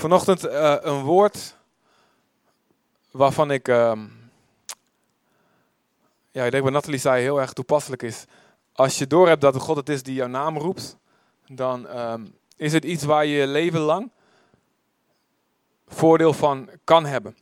[0.00, 1.56] Vanochtend uh, een woord
[3.10, 3.92] waarvan ik, uh,
[6.30, 8.24] ja, ik denk wat Nathalie zei, heel erg toepasselijk is.
[8.72, 10.96] Als je doorhebt dat God het is die jouw naam roept,
[11.46, 12.14] dan uh,
[12.56, 14.10] is het iets waar je leven lang
[15.88, 17.36] voordeel van kan hebben.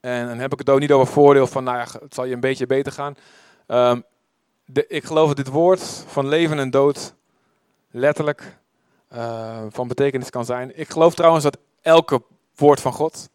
[0.00, 2.34] En dan heb ik het ook niet over voordeel van, nou ja, het zal je
[2.34, 3.16] een beetje beter gaan.
[3.66, 4.04] Um,
[4.64, 7.14] de, ik geloof dat dit woord van leven en dood
[7.90, 8.62] letterlijk
[9.14, 10.78] uh, van betekenis kan zijn.
[10.78, 12.22] Ik geloof trouwens dat elke
[12.54, 13.28] woord van God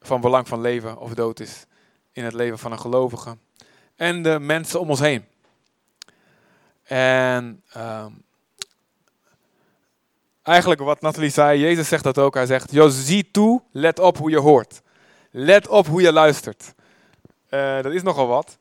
[0.00, 1.66] van belang van leven of dood is
[2.12, 3.36] in het leven van een gelovige.
[3.96, 5.24] En de mensen om ons heen.
[6.82, 8.22] En um,
[10.42, 12.34] eigenlijk wat Nathalie zei, Jezus zegt dat ook.
[12.34, 14.82] Hij zegt, joh, zie toe, let op hoe je hoort.
[15.30, 16.74] Let op hoe je luistert.
[17.50, 18.58] Uh, dat is nogal wat.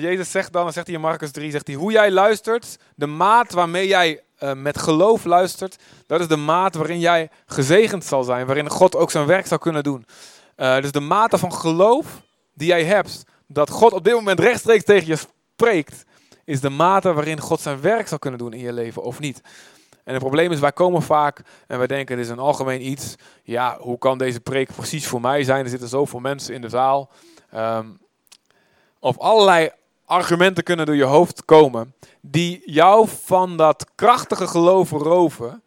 [0.00, 3.06] Jezus zegt dan, dan zegt hij in Marcus 3, zegt hij, hoe jij luistert, de
[3.06, 8.24] maat waarmee jij uh, met geloof luistert, dat is de maat waarin jij gezegend zal
[8.24, 10.06] zijn, waarin God ook zijn werk zal kunnen doen.
[10.56, 12.06] Uh, dus de mate van geloof
[12.54, 16.04] die jij hebt, dat God op dit moment rechtstreeks tegen je spreekt,
[16.44, 19.40] is de mate waarin God zijn werk zal kunnen doen in je leven of niet.
[20.04, 23.14] En het probleem is, wij komen vaak en wij denken, het is een algemeen iets.
[23.42, 25.64] Ja, hoe kan deze preek precies voor mij zijn?
[25.64, 27.10] Er zitten zoveel mensen in de zaal.
[27.54, 28.00] Um,
[28.98, 29.70] of allerlei
[30.12, 35.62] argumenten kunnen door je hoofd komen die jou van dat krachtige geloof roven,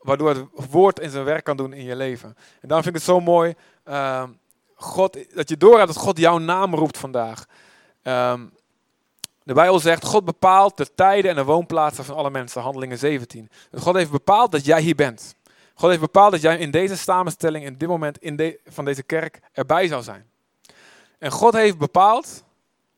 [0.00, 2.28] waardoor het woord in zijn werk kan doen in je leven.
[2.60, 3.54] En daarom vind ik het zo mooi
[3.88, 4.22] uh,
[4.74, 7.46] God, dat je doorgaat dat God jouw naam roept vandaag.
[8.02, 8.52] Um,
[9.42, 13.50] de Bijbel zegt, God bepaalt de tijden en de woonplaatsen van alle mensen, handelingen 17.
[13.70, 15.34] Dus God heeft bepaald dat jij hier bent.
[15.74, 19.40] God heeft bepaald dat jij in deze samenstelling, in dit moment in van deze kerk,
[19.52, 20.26] erbij zou zijn.
[21.18, 22.44] En God heeft bepaald,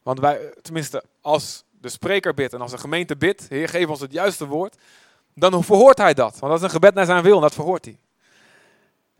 [0.06, 4.00] want wij, tenminste als de spreker bidt en als de gemeente bidt, Heer geef ons
[4.00, 4.76] het juiste woord,
[5.34, 6.38] dan verhoort hij dat.
[6.38, 7.98] Want dat is een gebed naar zijn wil en dat verhoort hij.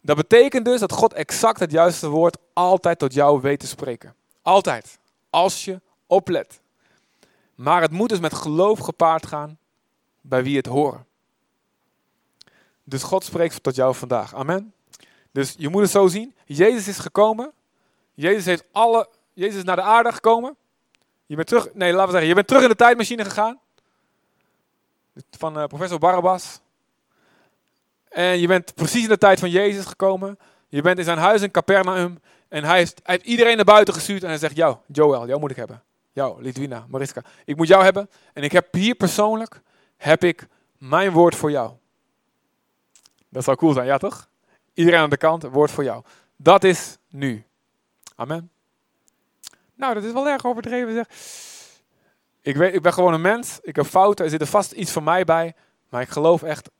[0.01, 4.15] Dat betekent dus dat God exact het juiste woord altijd tot jou weet te spreken.
[4.43, 4.99] Altijd.
[5.31, 6.61] Als je oplet.
[7.55, 9.59] Maar het moet dus met geloof gepaard gaan
[10.21, 11.07] bij wie het horen.
[12.85, 14.35] Dus God spreekt tot jou vandaag.
[14.35, 14.75] Amen.
[15.33, 16.35] Dus je moet het zo zien.
[16.45, 17.53] Jezus is gekomen.
[18.15, 19.09] Jezus heeft alle.
[19.33, 20.57] Jezus is naar de aarde gekomen.
[21.27, 21.69] Je bent terug.
[21.75, 22.29] Nee, laten we zeggen.
[22.29, 23.59] Je bent terug in de tijdmachine gegaan.
[25.31, 26.61] Van uh, professor Barabbas.
[28.09, 30.39] En je bent precies in de tijd van Jezus gekomen.
[30.69, 32.21] Je bent in zijn huis in Capernaum.
[32.49, 34.23] En hij heeft, hij heeft iedereen naar buiten gestuurd.
[34.23, 35.83] En hij zegt: Jou, Joel, jou moet ik hebben.
[36.13, 37.23] Jou, Lidwina, Mariska.
[37.45, 38.11] Ik moet jou hebben.
[38.33, 39.61] En ik heb hier persoonlijk
[39.97, 40.47] heb ik
[40.79, 41.73] mijn woord voor jou.
[43.29, 44.29] Dat zou cool zijn, ja toch?
[44.75, 46.03] Iedereen aan de kant, woord voor jou.
[46.37, 47.45] Dat is nu.
[48.15, 48.51] Amen.
[49.77, 51.07] Nou, dat is wel erg overdreven zeg.
[52.41, 53.59] Ik, weet, ik ben gewoon een mens.
[53.63, 54.25] Ik heb fouten.
[54.25, 55.55] Er zit er vast iets van mij bij.
[55.89, 56.71] Maar ik geloof echt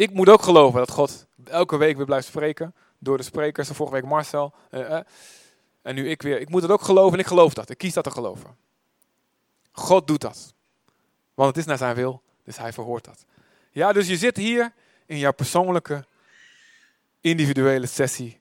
[0.00, 2.74] ik moet ook geloven dat God elke week weer blijft spreken.
[2.98, 4.54] Door de sprekers, vorige week Marcel.
[4.70, 5.00] Uh, uh,
[5.82, 6.40] en nu ik weer.
[6.40, 7.70] Ik moet het ook geloven en ik geloof dat.
[7.70, 8.56] Ik kies dat te geloven.
[9.72, 10.54] God doet dat.
[11.34, 13.24] Want het is naar zijn wil, dus hij verhoort dat.
[13.70, 14.72] Ja, dus je zit hier
[15.06, 16.04] in jouw persoonlijke,
[17.20, 18.40] individuele sessie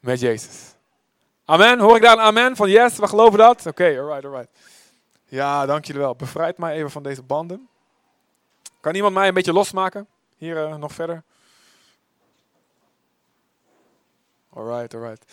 [0.00, 0.75] met Jezus.
[1.48, 1.78] Amen.
[1.78, 3.66] Hoor ik daar een amen van yes, we geloven dat?
[3.66, 4.48] Oké, alright, alright.
[5.24, 6.14] Ja, dank jullie wel.
[6.14, 7.68] Bevrijd mij even van deze banden.
[8.80, 10.06] Kan iemand mij een beetje losmaken?
[10.36, 11.22] Hier uh, nog verder.
[14.52, 15.24] Alright, alright.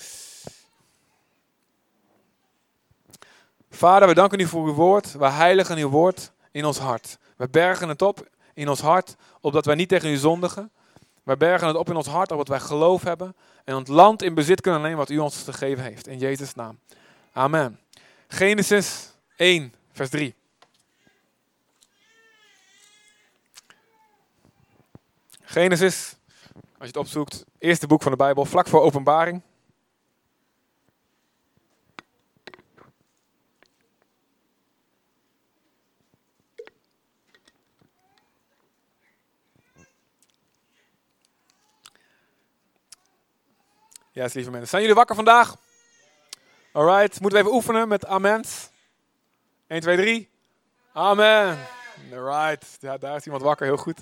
[3.70, 5.12] Vader, we danken u voor uw woord.
[5.12, 7.18] We heiligen uw woord in ons hart.
[7.38, 10.72] We bergen het op in ons hart, opdat wij niet tegen u zondigen.
[11.24, 14.34] We bergen het op in ons hart, opdat wij geloof hebben en het land in
[14.34, 16.08] bezit kunnen nemen wat u ons gegeven heeft.
[16.08, 16.80] In Jezus' naam.
[17.34, 17.80] Amen.
[18.28, 20.36] Genesis 1, vers 3.
[25.42, 26.16] Genesis,
[26.54, 29.42] als je het opzoekt, eerste boek van de Bijbel, vlak voor openbaring.
[44.14, 44.70] Ja, lieve mensen.
[44.70, 45.56] Zijn jullie wakker vandaag?
[46.72, 48.70] Alright, moeten we even oefenen met amens.
[49.68, 50.30] 1, 2, 3.
[50.94, 51.68] Amen.
[52.12, 54.02] Alright, ja, daar is iemand wakker, heel goed.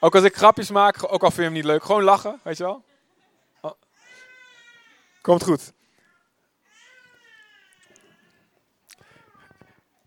[0.00, 2.56] Ook als ik grapjes maak, ook al vind je hem niet leuk, gewoon lachen, weet
[2.56, 2.84] je wel.
[3.60, 3.72] Oh.
[5.20, 5.72] Komt goed.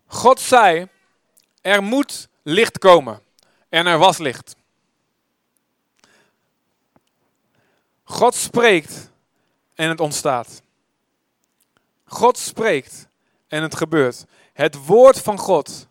[0.06, 0.88] God zei,
[1.60, 3.22] er moet licht komen.
[3.68, 4.56] En er was licht.
[8.04, 9.10] God spreekt
[9.74, 10.62] en het ontstaat.
[12.04, 13.08] God spreekt
[13.48, 14.24] en het gebeurt.
[14.52, 15.88] Het woord van God,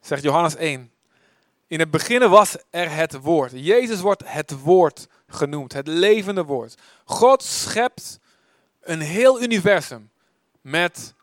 [0.00, 0.92] zegt Johannes 1,
[1.66, 3.50] In het begin was er het woord.
[3.54, 6.74] Jezus wordt het woord genoemd, het levende woord.
[7.04, 8.18] God schept
[8.80, 10.10] een heel universum
[10.60, 11.14] met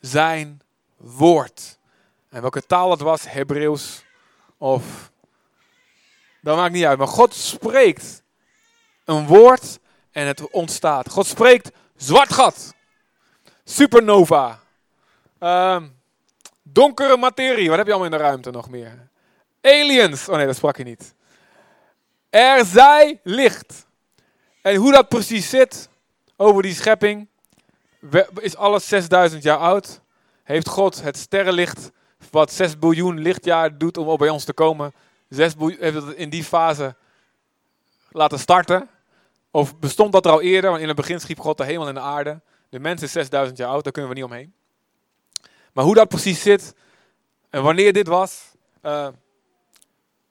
[0.00, 0.62] zijn
[0.96, 1.78] woord.
[2.28, 4.04] En welke taal het was, Hebreeuws
[4.58, 5.10] of...
[6.40, 6.98] Dat maakt niet uit.
[6.98, 8.21] Maar God spreekt
[9.04, 9.78] een woord
[10.10, 11.10] en het ontstaat.
[11.10, 12.74] God spreekt zwart gat.
[13.64, 14.60] Supernova.
[15.38, 15.86] Ehm,
[16.62, 17.68] donkere materie.
[17.68, 19.08] Wat heb je allemaal in de ruimte nog meer?
[19.60, 20.28] Aliens.
[20.28, 21.14] Oh nee, dat sprak je niet.
[22.30, 23.86] Er zij licht.
[24.62, 25.88] En hoe dat precies zit
[26.36, 27.28] over die schepping.
[28.34, 30.00] Is alles 6000 jaar oud?
[30.42, 31.90] Heeft God het sterrenlicht,
[32.30, 34.94] wat 6 biljoen lichtjaar doet om op bij ons te komen,
[35.28, 36.94] 6 biljoen, heeft het in die fase
[38.12, 38.88] laten starten?
[39.50, 40.70] Of bestond dat er al eerder?
[40.70, 42.40] Want in het begin schiep God de hemel en de aarde.
[42.68, 44.54] De mens is 6000 jaar oud, daar kunnen we niet omheen.
[45.72, 46.74] Maar hoe dat precies zit
[47.50, 49.08] en wanneer dit was, uh,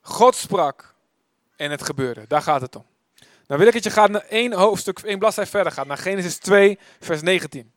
[0.01, 0.95] God sprak
[1.55, 2.25] en het gebeurde.
[2.27, 2.85] Daar gaat het om.
[3.45, 6.37] Dan wil ik dat je gaat naar één hoofdstuk, één bladzijde verder gaat, naar Genesis
[6.37, 7.71] 2, vers 19.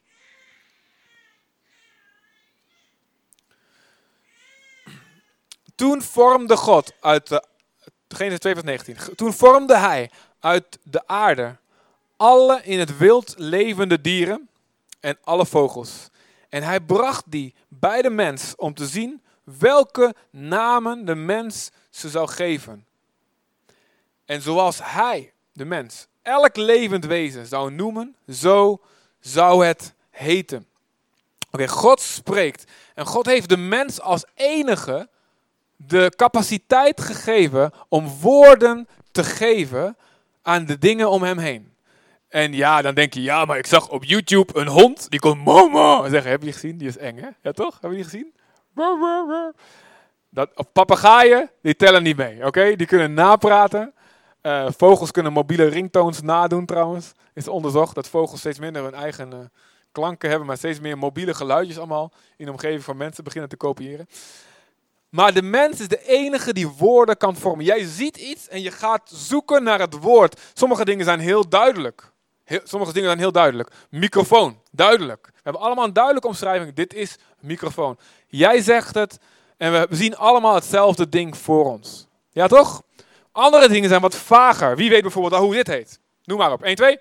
[5.75, 7.45] Toen vormde God uit de,
[8.15, 9.17] Genesis 2 vers 19.
[9.17, 11.57] Toen vormde hij uit de aarde
[12.17, 14.49] alle in het wild levende dieren
[15.01, 16.09] en alle vogels.
[16.49, 22.09] En hij bracht die bij de mens om te zien welke namen de mens ze
[22.09, 22.87] zou geven.
[24.25, 28.81] En zoals hij, de mens, elk levend wezen zou noemen, zo
[29.21, 30.67] zou het heten.
[31.51, 32.65] Oké, God spreekt.
[32.95, 35.09] En God heeft de mens als enige
[35.77, 39.97] de capaciteit gegeven om woorden te geven
[40.43, 41.73] aan de dingen om hem heen.
[42.29, 45.39] En ja, dan denk je, ja, maar ik zag op YouTube een hond die kon
[45.39, 46.31] mama zeggen.
[46.31, 46.79] Heb je gezien?
[46.79, 47.29] Die is eng, hè?
[47.43, 47.79] Ja, toch?
[47.81, 48.35] Heb je die gezien?
[50.31, 52.77] Dat, papegaaien, die tellen niet mee, oké?
[52.77, 53.95] Die kunnen napraten.
[54.43, 57.13] Uh, vogels kunnen mobiele ringtones nadoen trouwens.
[57.35, 59.39] Is onderzocht dat vogels steeds minder hun eigen uh,
[59.93, 63.57] klanken hebben, maar steeds meer mobiele geluidjes allemaal in de omgeving van mensen beginnen te
[63.57, 64.07] kopiëren.
[65.15, 67.65] Maar de mens is de enige die woorden kan vormen.
[67.65, 70.41] Jij ziet iets en je gaat zoeken naar het woord.
[70.55, 72.13] Sommige dingen zijn heel duidelijk.
[72.45, 73.71] Heel, sommige dingen zijn heel duidelijk.
[73.91, 75.27] Microfoon, duidelijk.
[75.27, 76.75] We hebben allemaal een duidelijke omschrijving.
[76.75, 77.99] Dit is microfoon.
[78.27, 79.19] Jij zegt het
[79.57, 82.07] en we zien allemaal hetzelfde ding voor ons.
[82.31, 82.83] Ja, toch?
[83.33, 84.77] Andere dingen zijn wat vager.
[84.77, 85.99] Wie weet bijvoorbeeld al hoe dit heet?
[86.25, 86.63] Noem maar op.
[86.63, 86.99] 1, 2.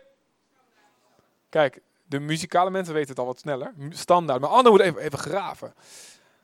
[1.50, 3.74] Kijk, de muzikale mensen weten het al wat sneller.
[3.89, 4.42] Standaard.
[4.42, 5.74] Maar anderen moeten even, even graven.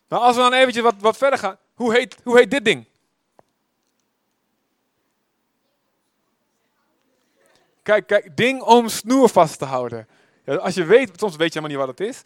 [0.09, 1.57] Maar als we dan eventjes wat, wat verder gaan.
[1.73, 2.85] Hoe heet, hoe heet dit ding?
[7.83, 10.07] Kijk, kijk, ding om snoer vast te houden.
[10.45, 12.21] Ja, als je weet, soms weet je helemaal niet wat het is.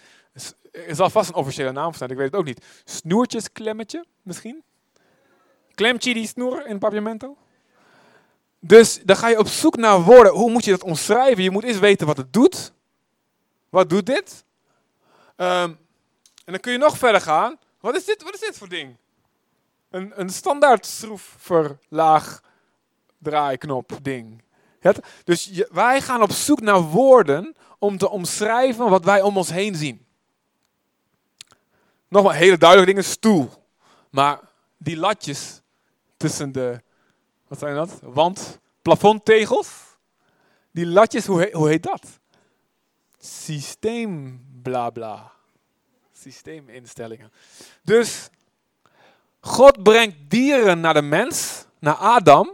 [0.88, 2.66] Er zal vast een officiële naam staan, ik weet het ook niet.
[2.84, 4.64] Snoertjesklemmetje, misschien?
[5.76, 7.38] Klemtje die snoer in papiamento?
[8.60, 10.34] Dus dan ga je op zoek naar woorden.
[10.34, 11.44] Hoe moet je dat omschrijven?
[11.44, 12.72] Je moet eerst weten wat het doet.
[13.70, 14.44] Wat doet dit?
[15.38, 15.78] Um,
[16.46, 17.60] en dan kun je nog verder gaan.
[17.84, 18.96] Wat is dit, wat is dit voor ding?
[19.90, 22.44] Een, een standaard schroefverlaag
[23.18, 24.44] draaiknop ding.
[25.24, 29.76] dus wij gaan op zoek naar woorden om te omschrijven wat wij om ons heen
[29.76, 30.06] zien.
[32.08, 33.50] Nogmaals, hele duidelijke dingen, stoel.
[34.10, 34.40] Maar
[34.78, 35.62] die latjes
[36.18, 36.82] tussen de,
[37.48, 38.00] wat zijn dat?
[38.02, 39.70] Wand, plafondtegels.
[40.72, 42.20] Die latjes, hoe heet, hoe heet dat?
[43.20, 45.34] Systeem, bla bla
[46.24, 47.32] systeeminstellingen.
[47.82, 48.30] Dus
[49.40, 52.52] God brengt dieren naar de mens, naar Adam.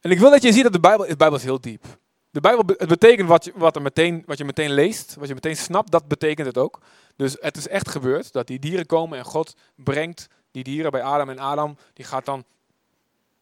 [0.00, 1.84] En ik wil dat je ziet dat de Bijbel, de Bijbel is heel diep.
[2.30, 5.34] De Bijbel het betekent wat je, wat, er meteen, wat je meteen leest, wat je
[5.34, 6.80] meteen snapt, dat betekent het ook.
[7.16, 11.02] Dus het is echt gebeurd dat die dieren komen en God brengt die dieren bij
[11.02, 11.30] Adam.
[11.30, 12.44] En Adam die gaat dan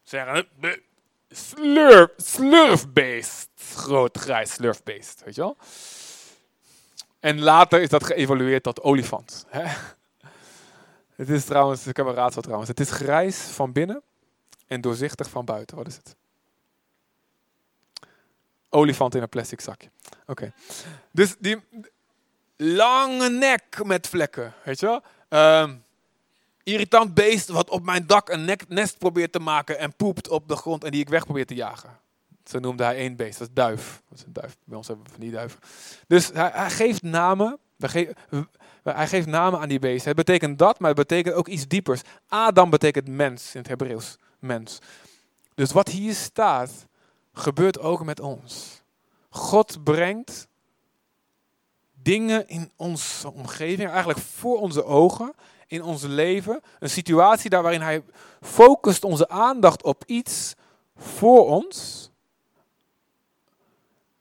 [0.03, 0.47] zeggen,
[1.29, 5.57] slurf, slurfbeest, groot grijs slurfbeest, weet je wel.
[7.25, 9.45] En later is dat geëvalueerd tot olifant.
[9.49, 9.75] Hè?
[11.15, 12.69] Het is trouwens, ik heb een raadsel trouwens.
[12.69, 14.03] Het is grijs van binnen
[14.67, 15.77] en doorzichtig van buiten.
[15.77, 16.17] Wat is het?
[18.69, 19.91] Olifant in een plastic zakje.
[20.27, 20.53] Oké.
[21.11, 21.61] Dus die
[22.57, 25.03] lange nek met vlekken, weet je wel?
[25.63, 25.85] Um,
[26.63, 30.57] irritant beest wat op mijn dak een nest probeert te maken en poept op de
[30.57, 31.99] grond en die ik weg probeer te jagen.
[32.45, 34.03] Zo noemde hij één beest, dat is duif.
[34.09, 34.57] Dat is een duif.
[34.65, 35.61] Bij ons hebben we van die duiven.
[36.07, 37.59] Dus hij, geeft namen.
[38.83, 40.09] hij geeft namen aan die beesten.
[40.09, 42.01] Het betekent dat, maar het betekent ook iets diepers.
[42.29, 44.17] Adam betekent mens in het Hebreeuws.
[44.39, 44.79] Mens.
[45.55, 46.87] Dus wat hier staat,
[47.33, 48.83] gebeurt ook met ons.
[49.29, 50.49] God brengt
[52.03, 55.35] dingen in onze omgeving, eigenlijk voor onze ogen.
[55.67, 58.03] in ons leven, een situatie daar waarin Hij
[58.41, 60.55] focust onze aandacht op iets
[60.97, 62.11] voor ons.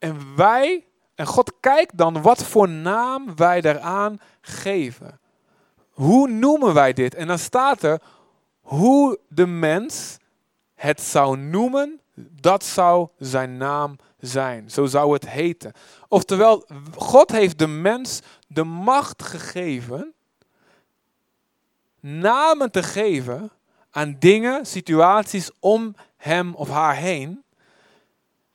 [0.03, 5.19] En wij, en God kijkt dan wat voor naam wij daaraan geven.
[5.89, 7.15] Hoe noemen wij dit?
[7.15, 8.01] En dan staat er
[8.61, 10.17] hoe de mens
[10.75, 14.71] het zou noemen, dat zou zijn naam zijn.
[14.71, 15.71] Zo zou het heten.
[16.07, 20.13] Oftewel, God heeft de mens de macht gegeven
[21.99, 23.51] namen te geven
[23.91, 27.42] aan dingen, situaties om hem of haar heen.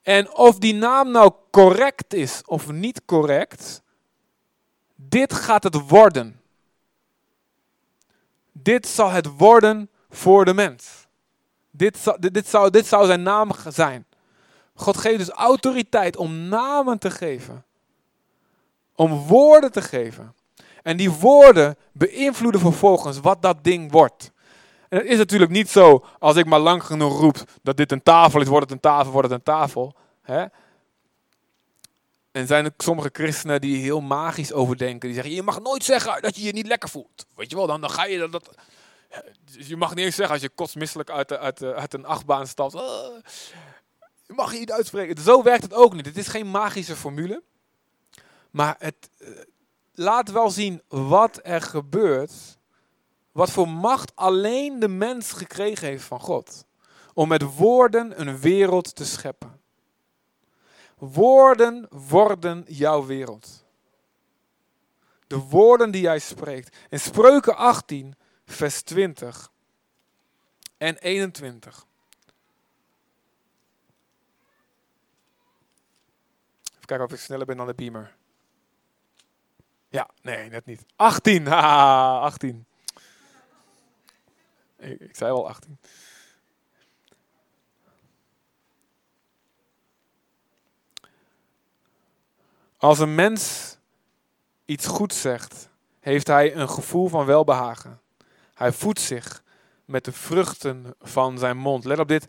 [0.09, 3.83] En of die naam nou correct is of niet correct,
[4.95, 6.41] dit gaat het worden.
[8.53, 11.07] Dit zal het worden voor de mens.
[11.71, 14.07] Dit zou, dit, zou, dit zou zijn naam zijn.
[14.75, 17.65] God geeft dus autoriteit om namen te geven.
[18.95, 20.35] Om woorden te geven.
[20.83, 24.33] En die woorden beïnvloeden vervolgens wat dat ding wordt.
[24.88, 28.02] En het is natuurlijk niet zo, als ik maar lang genoeg roep dat dit een
[28.02, 29.97] tafel is, wordt het een tafel, wordt het een tafel.
[30.23, 30.45] Hè?
[32.30, 35.09] En zijn er sommige christenen die heel magisch overdenken.
[35.09, 37.26] Die zeggen, je mag nooit zeggen dat je je niet lekker voelt.
[37.35, 38.50] Weet je wel, dan, dan ga je dat...
[39.45, 42.75] Dus je mag niet eens zeggen als je kotsmisselijk uit, uit, uit een achtbaan stapt.
[42.75, 42.80] Uh,
[44.26, 45.23] je mag je niet uitspreken.
[45.23, 46.07] Zo werkt het ook niet.
[46.07, 47.42] Het is geen magische formule.
[48.50, 49.28] Maar het uh,
[49.92, 52.58] laat wel zien wat er gebeurt.
[53.38, 56.64] Wat voor macht alleen de mens gekregen heeft van God.
[57.14, 59.61] Om met woorden een wereld te scheppen.
[60.97, 63.64] Woorden worden jouw wereld.
[65.26, 66.76] De woorden die jij spreekt.
[66.88, 68.14] In Spreuken 18
[68.45, 69.50] vers 20
[70.76, 71.87] en 21.
[76.73, 78.16] Even kijken of ik sneller ben dan de beamer.
[79.88, 80.85] Ja, nee, net niet.
[80.97, 82.67] 18, haha, 18.
[84.78, 85.78] Ik, zei wel 18.
[92.76, 93.76] Als een mens
[94.64, 95.68] iets goeds zegt,
[96.00, 98.00] heeft hij een gevoel van welbehagen.
[98.54, 99.42] Hij voedt zich
[99.85, 101.85] met de vruchten van zijn mond.
[101.85, 102.26] Let op dit.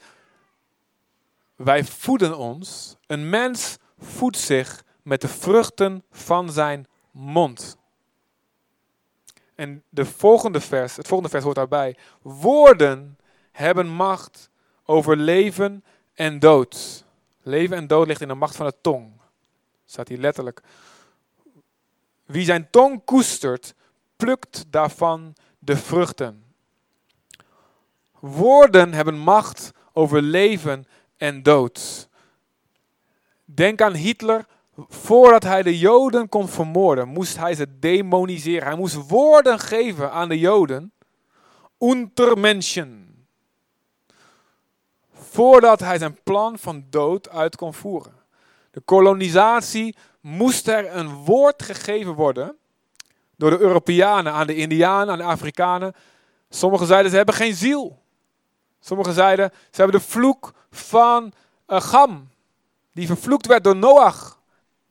[1.56, 2.96] Wij voeden ons.
[3.08, 7.77] Een mens voedt zich met de vruchten van zijn mond.
[9.60, 11.98] En de volgende vers, het volgende vers hoort daarbij.
[12.22, 13.18] Woorden
[13.51, 14.50] hebben macht
[14.86, 17.06] over leven en dood.
[17.42, 19.12] Leven en dood ligt in de macht van de tong.
[19.86, 20.62] Staat hier letterlijk.
[22.25, 23.74] Wie zijn tong koestert,
[24.16, 26.44] plukt daarvan de vruchten.
[28.20, 30.88] Woorden hebben macht over leven
[31.18, 32.10] en dood.
[33.46, 34.46] Denk aan Hitler.
[34.88, 38.68] Voordat hij de Joden kon vermoorden, moest hij ze demoniseren.
[38.68, 40.92] Hij moest woorden geven aan de Joden.
[41.80, 43.08] Untermenschen.
[45.12, 48.14] Voordat hij zijn plan van dood uit kon voeren.
[48.72, 52.58] De kolonisatie moest er een woord gegeven worden
[53.36, 55.94] door de Europeanen aan de Indianen, aan de Afrikanen.
[56.50, 58.02] Sommigen zeiden ze hebben geen ziel.
[58.80, 61.34] Sommigen zeiden ze hebben de vloek van
[61.68, 62.30] uh, Gam,
[62.92, 64.38] die vervloekt werd door Noach.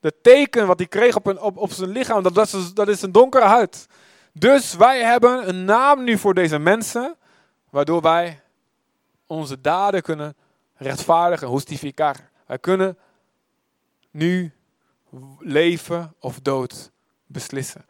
[0.00, 3.02] De teken wat hij kreeg op, een, op, op zijn lichaam, dat, is, dat is
[3.02, 3.86] een donkere huid.
[4.32, 7.16] Dus wij hebben een naam nu voor deze mensen,
[7.70, 8.40] waardoor wij
[9.26, 10.36] onze daden kunnen
[10.74, 12.28] rechtvaardigen, justificaren.
[12.46, 12.98] Wij kunnen
[14.10, 14.52] nu
[15.38, 16.90] leven of dood
[17.26, 17.86] beslissen.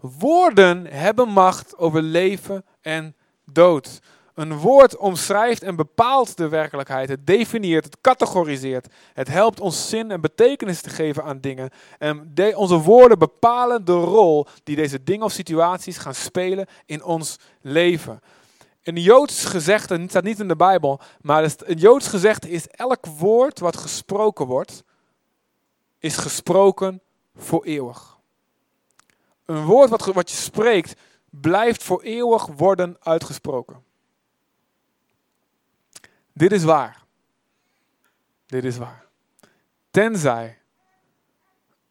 [0.00, 4.00] Woorden hebben macht over leven en dood.
[4.36, 7.08] Een woord omschrijft en bepaalt de werkelijkheid.
[7.08, 8.86] Het definieert, het categoriseert.
[9.12, 11.70] Het helpt ons zin en betekenis te geven aan dingen.
[11.98, 17.38] En onze woorden bepalen de rol die deze dingen of situaties gaan spelen in ons
[17.60, 18.20] leven.
[18.82, 23.06] Een Joods gezegde, het staat niet in de Bijbel, maar een Joods gezegde is elk
[23.06, 24.84] woord wat gesproken wordt,
[25.98, 27.00] is gesproken
[27.36, 28.16] voor eeuwig.
[29.44, 31.00] Een woord wat, wat je spreekt,
[31.30, 33.85] blijft voor eeuwig worden uitgesproken.
[36.36, 37.02] Dit is waar.
[38.46, 39.04] Dit is waar.
[39.90, 40.58] Tenzij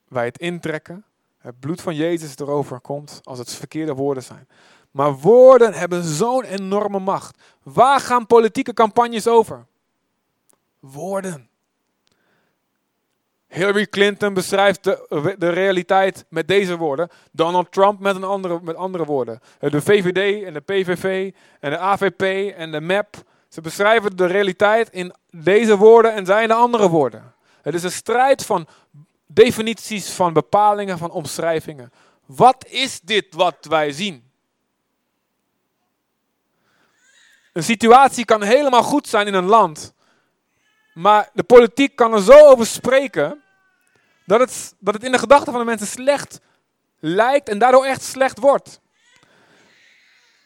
[0.07, 1.05] wij het intrekken,
[1.37, 4.47] het bloed van Jezus erover komt, als het verkeerde woorden zijn.
[4.91, 7.37] Maar woorden hebben zo'n enorme macht.
[7.63, 9.65] Waar gaan politieke campagnes over?
[10.79, 11.49] Woorden.
[13.47, 17.09] Hillary Clinton beschrijft de, de realiteit met deze woorden.
[17.31, 19.39] Donald Trump met, een andere, met andere woorden.
[19.59, 22.21] De VVD en de PVV en de AVP
[22.55, 23.33] en de MEP.
[23.55, 27.33] Ze beschrijven de realiteit in deze woorden en zijn de andere woorden.
[27.61, 28.67] Het is een strijd van
[29.25, 31.91] definities, van bepalingen, van omschrijvingen.
[32.25, 34.31] Wat is dit wat wij zien?
[37.53, 39.93] Een situatie kan helemaal goed zijn in een land.
[40.93, 43.43] Maar de politiek kan er zo over spreken
[44.25, 46.39] dat het, dat het in de gedachten van de mensen slecht
[46.99, 48.79] lijkt en daardoor echt slecht wordt.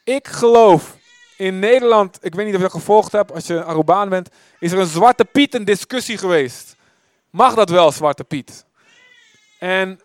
[0.03, 0.97] Ik geloof
[1.39, 4.29] in Nederland, ik weet niet of je dat gevolgd hebt als je Arubaan bent,
[4.59, 6.75] is er een Zwarte Piet een discussie geweest.
[7.29, 8.65] Mag dat wel, Zwarte Piet?
[9.59, 9.99] En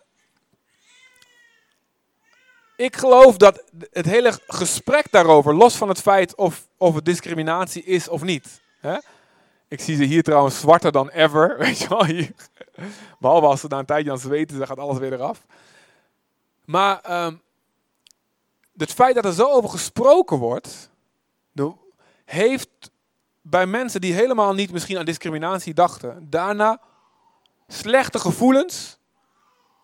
[2.75, 7.83] ik geloof dat het hele gesprek daarover, los van het feit of, of het discriminatie
[7.83, 8.61] is of niet.
[8.79, 8.97] Hè?
[9.67, 12.05] Ik zie ze hier trouwens zwarter dan ever, weet je wel.
[12.05, 12.31] Hier.
[13.19, 15.45] Behalve als ze na een tijdje aan zweten, dan gaat alles weer eraf.
[16.65, 17.41] Maar um,
[18.77, 20.93] het feit dat er zo over gesproken wordt,
[22.25, 22.91] heeft
[23.41, 26.81] bij mensen die helemaal niet misschien aan discriminatie dachten, daarna
[27.67, 28.97] slechte gevoelens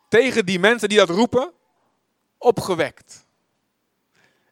[0.09, 1.51] tegen die mensen die dat roepen,
[2.37, 3.25] opgewekt.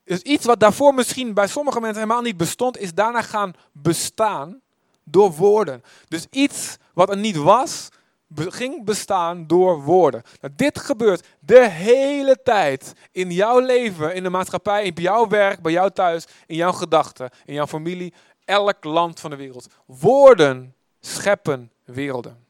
[0.04, 4.62] Dus iets wat daarvoor misschien bij sommige mensen helemaal niet bestond, is daarna gaan bestaan
[5.04, 5.84] door woorden.
[6.08, 7.90] Dus iets wat er niet was,
[8.36, 10.24] ging bestaan door woorden.
[10.42, 15.62] Nou, dit gebeurt de hele tijd in jouw leven, in de maatschappij, in jouw werk,
[15.62, 18.14] bij jou thuis, in jouw gedachten, in jouw familie,
[18.46, 19.68] elk land van de wereld.
[19.86, 22.48] Woorden scheppen werelden.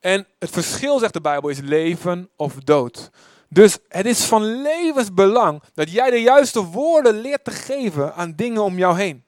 [0.00, 3.10] En het verschil, zegt de Bijbel, is leven of dood.
[3.48, 8.62] Dus het is van levensbelang dat jij de juiste woorden leert te geven aan dingen
[8.62, 9.24] om jou heen.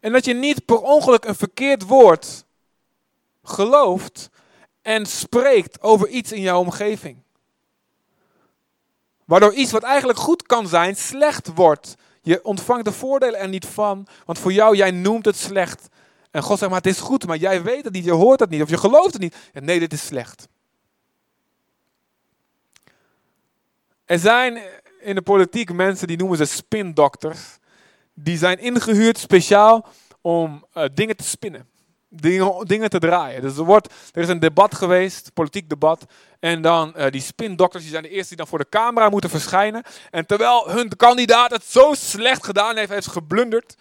[0.00, 2.44] En dat je niet per ongeluk een verkeerd woord
[3.50, 4.30] gelooft
[4.82, 7.22] en spreekt over iets in jouw omgeving.
[9.24, 11.94] Waardoor iets wat eigenlijk goed kan zijn, slecht wordt.
[12.22, 15.88] Je ontvangt de voordelen er niet van, want voor jou, jij noemt het slecht.
[16.30, 18.50] En God zegt, maar het is goed, maar jij weet het niet, je hoort het
[18.50, 19.36] niet, of je gelooft het niet.
[19.52, 20.48] Nee, dit is slecht.
[24.04, 24.62] Er zijn
[25.00, 27.58] in de politiek mensen die noemen ze spindokters.
[28.14, 29.88] Die zijn ingehuurd speciaal
[30.20, 31.69] om uh, dingen te spinnen
[32.10, 33.42] dingen, te draaien.
[33.42, 36.04] Dus er, wordt, er is een debat geweest, politiek debat.
[36.40, 39.30] En dan uh, die spindokters, die zijn de eerste die dan voor de camera moeten
[39.30, 39.82] verschijnen.
[40.10, 43.76] En terwijl hun kandidaat het zo slecht gedaan heeft, heeft geblunderd.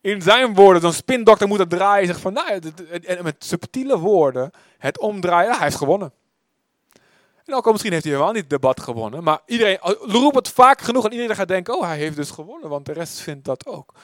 [0.00, 2.06] In zijn woorden, zo'n spindokter moet het draaien.
[2.06, 2.60] Zegt van, nou,
[3.02, 5.52] en met subtiele woorden het omdraaien.
[5.52, 6.12] hij heeft gewonnen.
[7.44, 9.22] En ook al misschien heeft hij helemaal niet het debat gewonnen.
[9.22, 12.68] Maar iedereen roept het vaak genoeg en iedereen gaat denken, oh, hij heeft dus gewonnen.
[12.68, 13.94] Want de rest vindt dat ook.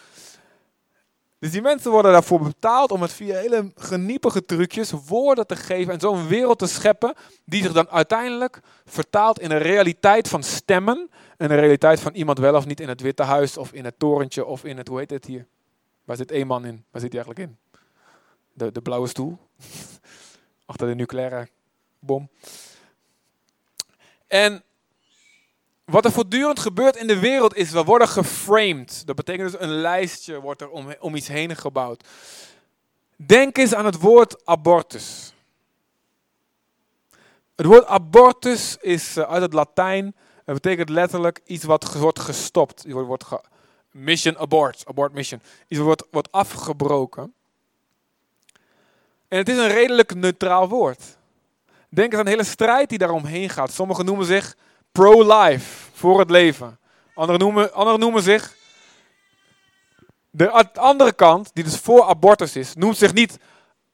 [1.38, 5.92] Dus die mensen worden daarvoor betaald om het via hele geniepige trucjes woorden te geven
[5.92, 11.10] en zo'n wereld te scheppen die zich dan uiteindelijk vertaalt in een realiteit van stemmen.
[11.36, 13.98] En een realiteit van iemand wel of niet in het Witte Huis of in het
[13.98, 15.46] torentje of in het, hoe heet het hier?
[16.04, 16.84] Waar zit één man in?
[16.90, 17.80] Waar zit hij eigenlijk in?
[18.52, 19.38] De, de blauwe stoel.
[20.66, 21.48] Achter de nucleaire
[21.98, 22.28] bom.
[24.26, 24.62] En
[25.86, 29.02] wat er voortdurend gebeurt in de wereld is, we worden geframed.
[29.06, 32.08] Dat betekent dus een lijstje wordt er om, om iets heen gebouwd.
[33.16, 35.34] Denk eens aan het woord abortus.
[37.54, 40.14] Het woord abortus is eh, uit het Latijn.
[40.44, 42.82] Het betekent letterlijk iets wat wordt gestopt.
[42.82, 43.24] Het wordt
[43.90, 45.40] mission abort, abort mission.
[45.68, 47.34] Iets wordt, wordt afgebroken.
[49.28, 51.16] En het is een redelijk neutraal woord.
[51.88, 53.72] Denk eens aan de hele strijd die daaromheen gaat.
[53.72, 54.56] Sommigen noemen zich
[54.96, 56.78] pro-life, voor het leven.
[57.14, 58.54] Anderen noemen, anderen noemen zich.
[60.30, 63.38] De andere kant, die dus voor abortus is, noemt zich niet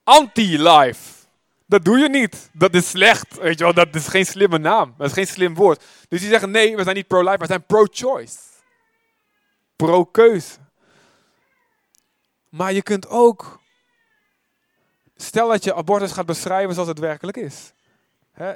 [0.05, 1.11] anti-life.
[1.67, 2.51] Dat doe je niet.
[2.53, 3.39] Dat is slecht.
[3.39, 4.95] Weet je wel, dat is geen slimme naam.
[4.97, 5.85] Dat is geen slim woord.
[6.09, 8.39] Dus die zeggen nee, we zijn niet pro-life, we zijn pro-choice.
[9.77, 10.57] Pro-keuze.
[12.49, 13.61] Maar je kunt ook,
[15.17, 17.73] stel dat je abortus gaat beschrijven zoals het werkelijk is.
[18.33, 18.53] Hè?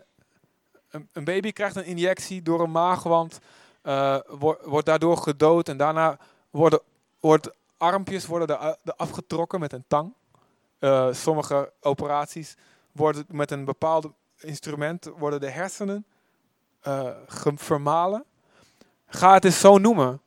[1.13, 3.39] Een, baby krijgt een injectie door een maagwand,
[3.83, 4.19] uh,
[4.65, 6.19] wordt, daardoor gedood en daarna
[6.51, 6.81] worden,
[7.77, 10.15] armpjes worden er, afgetrokken met een tang.
[10.81, 12.57] Uh, sommige operaties
[12.93, 16.05] worden met een bepaald instrument worden de hersenen
[16.87, 17.11] uh,
[17.55, 18.25] vermalen.
[19.07, 20.21] Ga het eens zo noemen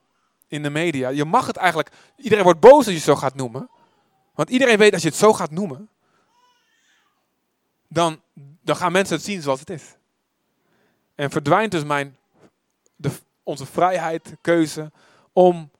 [0.47, 1.10] in de media.
[1.10, 1.91] Je mag het eigenlijk.
[2.15, 3.69] Iedereen wordt boos als je het zo gaat noemen.
[4.34, 5.89] Want iedereen weet als je het zo gaat noemen.
[7.88, 8.21] Dan,
[8.62, 9.95] dan gaan mensen het zien zoals het is.
[11.19, 12.17] En verdwijnt dus mijn,
[12.95, 13.12] de,
[13.43, 14.91] onze vrijheid, keuze
[15.34, 15.71] om.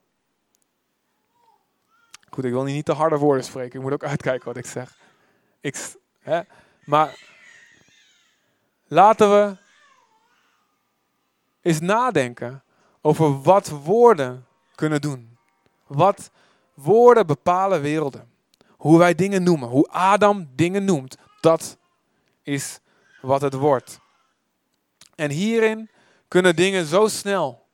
[2.30, 3.76] Goed, ik wil niet te harde woorden spreken.
[3.76, 4.98] Ik moet ook uitkijken wat ik zeg.
[5.60, 6.42] Ik, hè,
[6.86, 7.20] maar
[8.88, 9.58] laten we
[11.62, 12.64] eens nadenken
[13.02, 15.38] over wat woorden kunnen doen.
[15.88, 16.32] Wat
[16.74, 18.32] woorden bepalen werelden.
[18.68, 19.70] Hoe wij dingen noemen.
[19.70, 21.18] Hoe Adam dingen noemt.
[21.42, 21.78] Dat
[22.42, 22.80] is
[23.22, 24.00] wat het wordt.
[25.20, 25.90] En hierin
[26.28, 27.66] kunnen dingen zo snel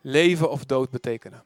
[0.00, 1.44] leven of dood betekenen.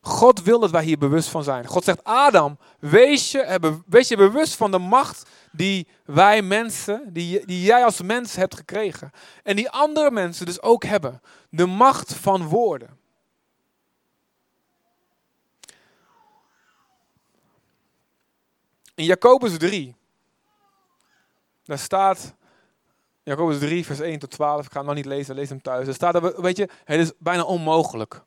[0.00, 1.66] God wil dat wij hier bewust van zijn.
[1.66, 7.46] God zegt, Adam, wees je, wees je bewust van de macht die wij mensen, die,
[7.46, 9.10] die jij als mens hebt gekregen.
[9.42, 11.22] En die andere mensen dus ook hebben.
[11.48, 12.98] De macht van woorden.
[18.94, 19.96] In Jacobus 3,
[21.64, 22.34] daar staat,
[23.22, 25.86] Jacobus 3, vers 1 tot 12, ik ga hem nog niet lezen, lees hem thuis.
[25.86, 28.22] Er staat, er, weet je, het is bijna onmogelijk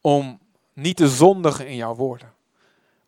[0.00, 0.40] om
[0.72, 2.32] niet te zondigen in jouw woorden.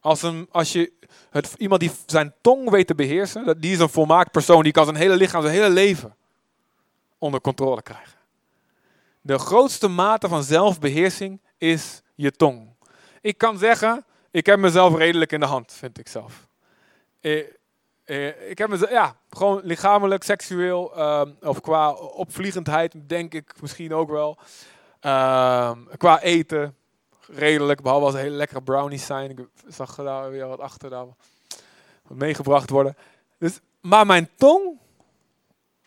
[0.00, 0.92] Als, een, als je
[1.30, 4.84] het, iemand die zijn tong weet te beheersen, die is een volmaakt persoon, die kan
[4.84, 6.16] zijn hele lichaam, zijn hele leven
[7.18, 8.18] onder controle krijgen.
[9.20, 12.68] De grootste mate van zelfbeheersing is je tong.
[13.20, 16.46] Ik kan zeggen, ik heb mezelf redelijk in de hand, vind ik zelf.
[17.20, 17.44] Eh,
[18.12, 23.94] eh, ik heb mezelf, ja, gewoon lichamelijk, seksueel, uh, of qua opvliegendheid, denk ik misschien
[23.94, 24.38] ook wel.
[25.00, 26.76] Ehm, qua eten,
[27.26, 29.30] redelijk, behalve als er hele lekkere brownies zijn.
[29.30, 31.16] Ik zag daar weer wat achter daar wat
[32.18, 32.96] meegebracht worden.
[33.38, 34.78] Dus, maar mijn tong,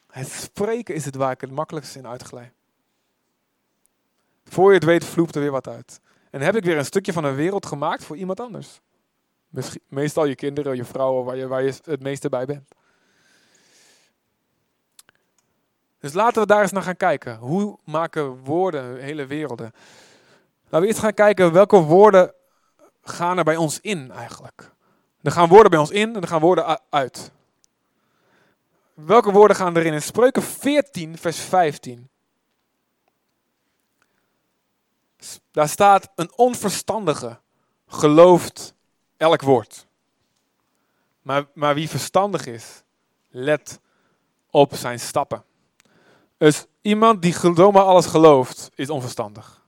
[0.09, 2.51] het spreken is het waar ik het makkelijkst in uitglij.
[4.45, 5.99] Voor je het weet vloept er weer wat uit.
[6.29, 8.81] En heb ik weer een stukje van een wereld gemaakt voor iemand anders.
[9.87, 12.67] Meestal je kinderen, je vrouwen, waar je, waar je het meeste bij bent.
[15.99, 17.37] Dus laten we daar eens naar gaan kijken.
[17.37, 19.73] Hoe maken woorden hele werelden?
[20.63, 22.33] Laten we eerst gaan kijken welke woorden
[23.01, 24.71] gaan er bij ons in eigenlijk.
[25.21, 27.31] Er gaan woorden bij ons in en er gaan woorden uit.
[28.93, 29.93] Welke woorden gaan erin?
[29.93, 32.09] In Spreuken 14, vers 15.
[35.51, 37.39] Daar staat: Een onverstandige
[37.87, 38.74] gelooft
[39.17, 39.87] elk woord.
[41.21, 42.83] Maar, maar wie verstandig is,
[43.29, 43.79] let
[44.49, 45.43] op zijn stappen.
[46.37, 49.63] Dus iemand die zomaar alles gelooft, is onverstandig.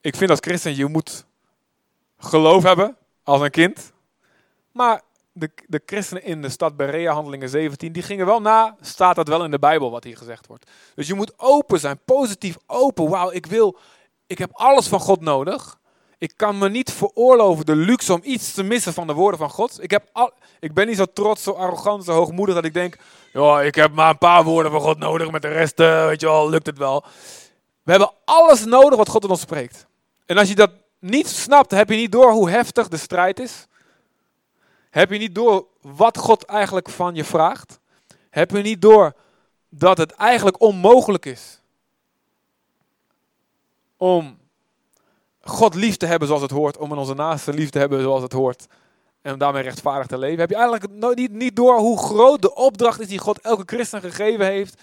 [0.00, 1.24] Ik vind als christen, je moet
[2.18, 3.92] geloof hebben als een kind.
[4.72, 9.16] Maar de, de christenen in de stad Berea, handelingen 17, die gingen wel na, staat
[9.16, 10.70] dat wel in de Bijbel wat hier gezegd wordt.
[10.94, 13.08] Dus je moet open zijn, positief open.
[13.08, 13.78] Wauw, ik wil,
[14.26, 15.78] ik heb alles van God nodig.
[16.20, 19.50] Ik kan me niet veroorloven de luxe om iets te missen van de woorden van
[19.50, 19.82] God.
[19.82, 22.98] Ik, heb al, ik ben niet zo trots, zo arrogant, zo hoogmoedig dat ik denk,
[23.32, 26.20] ja, ik heb maar een paar woorden van God nodig, met de rest, uh, weet
[26.20, 27.04] je wel, lukt het wel.
[27.82, 29.86] We hebben alles nodig wat God in ons spreekt.
[30.26, 33.66] En als je dat niet snapt, heb je niet door hoe heftig de strijd is.
[34.90, 37.80] Heb je niet door wat God eigenlijk van je vraagt.
[38.30, 39.12] Heb je niet door
[39.68, 41.60] dat het eigenlijk onmogelijk is
[43.96, 44.39] om
[45.50, 48.22] God lief te hebben zoals het hoort, om in onze naaste lief te hebben zoals
[48.22, 48.66] het hoort
[49.22, 50.38] en om daarmee rechtvaardig te leven.
[50.38, 54.00] Heb je eigenlijk niet, niet door hoe groot de opdracht is die God elke christen
[54.00, 54.80] gegeven heeft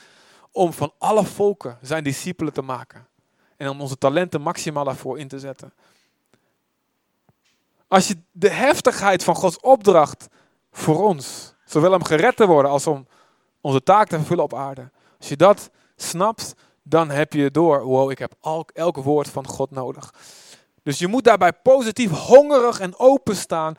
[0.52, 3.08] om van alle volken zijn discipelen te maken.
[3.58, 5.74] En om onze talenten maximaal daarvoor in te zetten.
[7.88, 10.28] Als je de heftigheid van Gods opdracht
[10.72, 13.08] voor ons, zowel om gered te worden als om
[13.62, 16.54] onze taak te vervullen op aarde, als je dat snapt,
[16.84, 20.14] dan heb je door, wow, ik heb elk, elk woord van God nodig.
[20.88, 23.76] Dus je moet daarbij positief hongerig en openstaan,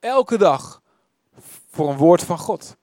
[0.00, 0.82] elke dag,
[1.70, 2.76] voor een woord van God.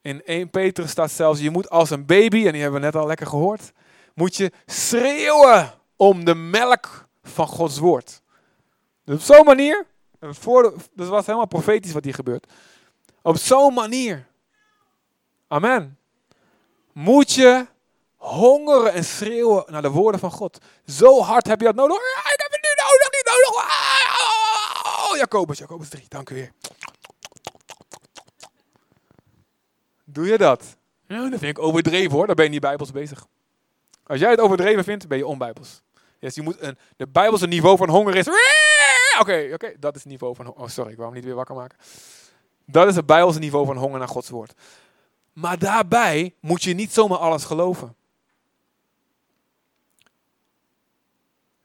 [0.00, 2.96] In 1 Petrus staat zelfs, je moet als een baby, en die hebben we net
[2.96, 3.72] al lekker gehoord,
[4.14, 8.22] moet je schreeuwen om de melk van Gods woord.
[9.04, 9.86] Dus op zo'n manier,
[10.20, 12.52] voor, dat was helemaal profetisch wat hier gebeurt.
[13.22, 14.26] Op zo'n manier,
[15.46, 15.98] amen,
[16.92, 17.66] moet je
[18.18, 20.58] hongeren en schreeuwen naar de woorden van God.
[20.86, 21.96] Zo hard heb je dat nodig.
[21.96, 23.66] Ik heb het nu nodig, niet nodig.
[25.10, 26.52] Oh, Jacobus, Jacobus 3, dank u weer.
[30.04, 30.76] Doe je dat?
[31.06, 33.26] Ja, dat vind ik overdreven hoor, daar ben je niet bijbels bezig.
[34.06, 35.82] Als jij het overdreven vindt, ben je onbijbels.
[36.18, 38.28] Je moet een, de bijbelse niveau van honger is...
[39.20, 40.54] Oké, oké, dat is het niveau van...
[40.54, 41.78] Oh, sorry, ik wou hem niet weer wakker maken.
[42.66, 44.52] Dat is het bijbelse niveau van honger naar Gods woord.
[45.32, 47.96] Maar daarbij moet je niet zomaar alles geloven.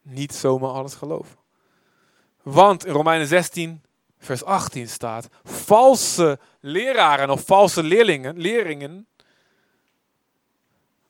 [0.03, 1.37] Niet zomaar alles geloven.
[2.41, 3.81] Want in Romeinen 16,
[4.19, 9.07] vers 18 staat: valse leraren of valse leerlingen, leerlingen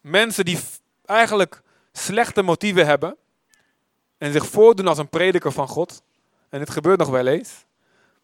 [0.04, 0.60] mensen die
[1.06, 3.18] eigenlijk slechte motieven hebben
[4.18, 6.04] en zich voordoen als een prediker van God.
[6.50, 7.66] En dit gebeurt nog wel eens.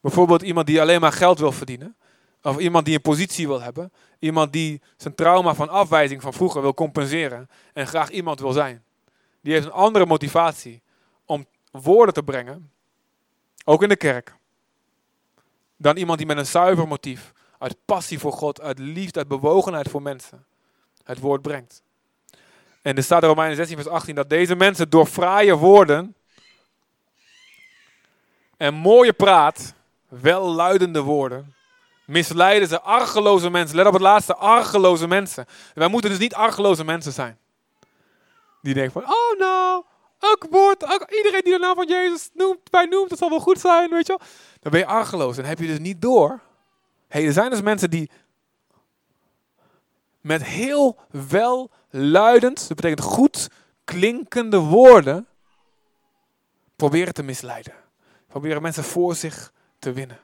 [0.02, 1.96] Bijvoorbeeld iemand die alleen maar geld wil verdienen.
[2.42, 3.92] Of iemand die een positie wil hebben.
[4.20, 7.50] Iemand die zijn trauma van afwijzing van vroeger wil compenseren.
[7.74, 8.84] En graag iemand wil zijn.
[9.42, 10.82] Die heeft een andere motivatie
[11.26, 12.72] om woorden te brengen.
[13.66, 14.36] Ook in de kerk.
[15.78, 17.34] Dan iemand die met een zuiver motief.
[17.58, 20.46] Uit passie voor God, uit liefde, uit bewogenheid voor mensen.
[21.04, 21.84] Het woord brengt.
[22.82, 26.16] En er staat in Romeinen 16, vers 18 dat deze mensen door fraaie woorden
[28.58, 29.74] en mooie praat,
[30.08, 31.56] welluidende woorden,
[32.06, 33.76] misleiden ze argeloze mensen.
[33.76, 35.46] Let op het laatste, argeloze mensen.
[35.74, 37.38] Wij moeten dus niet argeloze mensen zijn.
[38.62, 39.84] Die denken van, oh nou,
[40.20, 43.60] elk woord, iedereen die de naam van Jezus noemt, bij noemt, dat zal wel goed
[43.60, 44.28] zijn, weet je wel.
[44.60, 46.40] Dan ben je argeloos en heb je dus niet door.
[47.08, 48.10] Hey, er zijn dus mensen die
[50.22, 53.50] met heel welluidend, dat betekent goed
[53.84, 55.28] klinkende woorden,
[56.76, 57.74] proberen te misleiden.
[58.28, 60.20] Proberen mensen voor zich te winnen.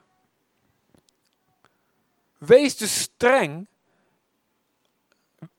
[2.37, 3.67] Wees dus streng,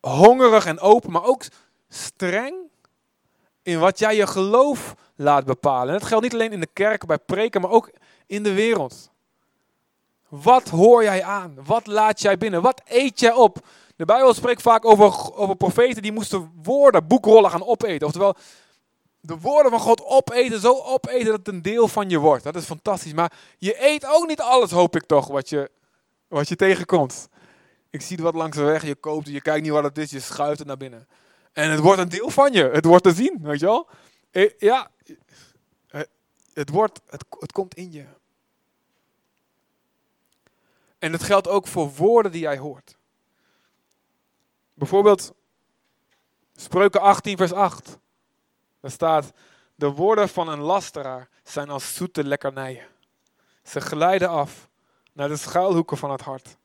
[0.00, 1.44] hongerig en open, maar ook
[1.88, 2.65] streng
[3.66, 5.94] in wat jij je geloof laat bepalen.
[5.94, 7.90] En dat geldt niet alleen in de kerk bij preken, maar ook
[8.26, 9.10] in de wereld.
[10.28, 11.58] Wat hoor jij aan?
[11.64, 12.62] Wat laat jij binnen?
[12.62, 13.66] Wat eet jij op?
[13.96, 18.06] De Bijbel spreekt vaak over, over profeten die moesten woorden, boekrollen gaan opeten.
[18.06, 18.34] Oftewel,
[19.20, 22.44] de woorden van God opeten, zo opeten dat het een deel van je wordt.
[22.44, 23.12] Dat is fantastisch.
[23.12, 25.70] Maar je eet ook niet alles, hoop ik toch, wat je,
[26.28, 27.28] wat je tegenkomt.
[27.90, 30.10] Ik zie het wat langs de weg, je koopt je kijkt niet wat het is,
[30.10, 31.08] je schuift het naar binnen.
[31.56, 32.62] En het wordt een deel van je.
[32.62, 33.88] Het wordt te zien, weet je wel?
[34.30, 34.90] Eh, ja,
[36.52, 38.04] het, wordt, het, het komt in je.
[40.98, 42.96] En dat geldt ook voor woorden die jij hoort.
[44.74, 45.32] Bijvoorbeeld
[46.56, 47.98] Spreuken 18, vers 8.
[48.80, 49.32] Daar staat,
[49.74, 52.86] de woorden van een lasteraar zijn als zoete lekkernijen.
[53.62, 54.68] Ze glijden af
[55.12, 56.56] naar de schuilhoeken van het hart.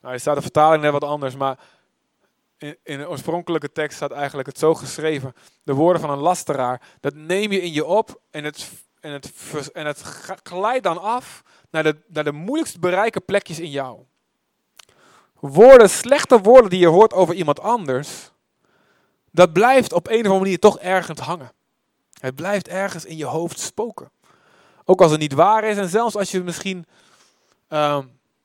[0.00, 1.58] Nou, er staat de vertaling net wat anders, maar
[2.58, 5.34] in, de oorspronkelijke tekst staat eigenlijk het zo geschreven.
[5.62, 9.32] De woorden van een lasteraar, dat neem je in je op en het, en het,
[9.72, 10.00] en het
[10.42, 13.98] glijdt dan af naar de, naar de moeilijkst bereiken plekjes in jou.
[15.40, 18.30] Woorden, slechte woorden die je hoort over iemand anders,
[19.30, 21.52] dat blijft op een of andere manier toch ergens hangen.
[22.20, 24.10] Het blijft ergens in je hoofd spoken.
[24.84, 26.86] Ook als het niet waar is en zelfs als je misschien
[27.68, 27.98] uh,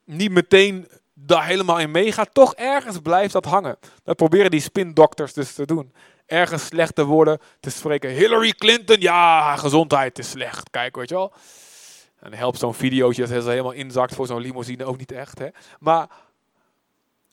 [0.04, 0.88] niet meteen
[1.25, 3.77] daar helemaal in meegaat, toch ergens blijft dat hangen.
[4.03, 5.93] Dat proberen die spindokters dus te doen.
[6.25, 8.09] Ergens slechte woorden te spreken.
[8.09, 10.69] Hillary Clinton, ja, gezondheid is slecht.
[10.69, 11.33] Kijk, weet je wel.
[12.19, 15.39] En helpt zo'n videootje dat ze helemaal inzakt voor zo'n limousine ook niet echt.
[15.39, 15.47] Hè?
[15.79, 16.07] Maar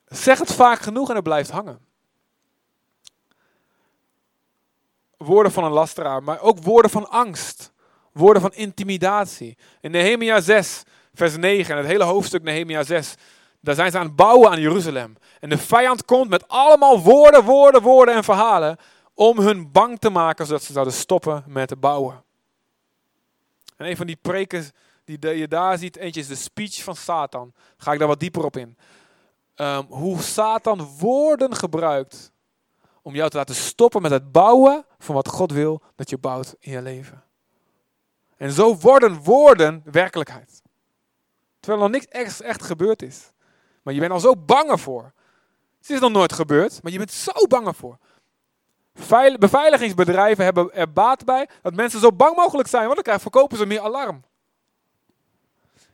[0.07, 1.79] zeg het vaak genoeg en het blijft hangen.
[5.17, 7.73] Woorden van een lasteraar, maar ook woorden van angst.
[8.13, 9.59] Woorden van intimidatie.
[9.81, 10.83] In Nehemia 6,
[11.15, 13.15] vers 9, en het hele hoofdstuk Nehemia 6,
[13.61, 15.17] daar zijn ze aan het bouwen aan Jeruzalem.
[15.41, 18.77] En de vijand komt met allemaal woorden, woorden, woorden en verhalen
[19.15, 22.25] om hun bang te maken, zodat ze zouden stoppen met bouwen.
[23.77, 24.65] En een van die preken
[25.05, 27.53] die je daar ziet, eentje is de speech van Satan.
[27.77, 28.77] Ga ik daar wat dieper op in.
[29.57, 32.33] Um, hoe Satan woorden gebruikt
[33.03, 36.55] om jou te laten stoppen met het bouwen van wat God wil dat je bouwt
[36.59, 37.23] in je leven.
[38.37, 40.63] En zo worden woorden werkelijkheid.
[41.61, 43.33] Terwijl er nog niks echt, echt gebeurd is.
[43.91, 45.13] Maar je bent al zo bang ervoor.
[45.79, 47.99] Het is nog nooit gebeurd, maar je bent zo bang ervoor.
[49.39, 53.59] Beveiligingsbedrijven hebben er baat bij dat mensen zo bang mogelijk zijn, want dan krijgen, verkopen
[53.59, 54.25] ze meer alarm.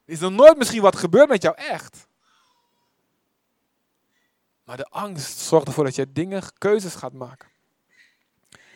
[0.05, 2.07] Is er nooit misschien wat gebeurd met jou echt?
[4.65, 7.49] Maar de angst zorgt ervoor dat je dingen, keuzes gaat maken.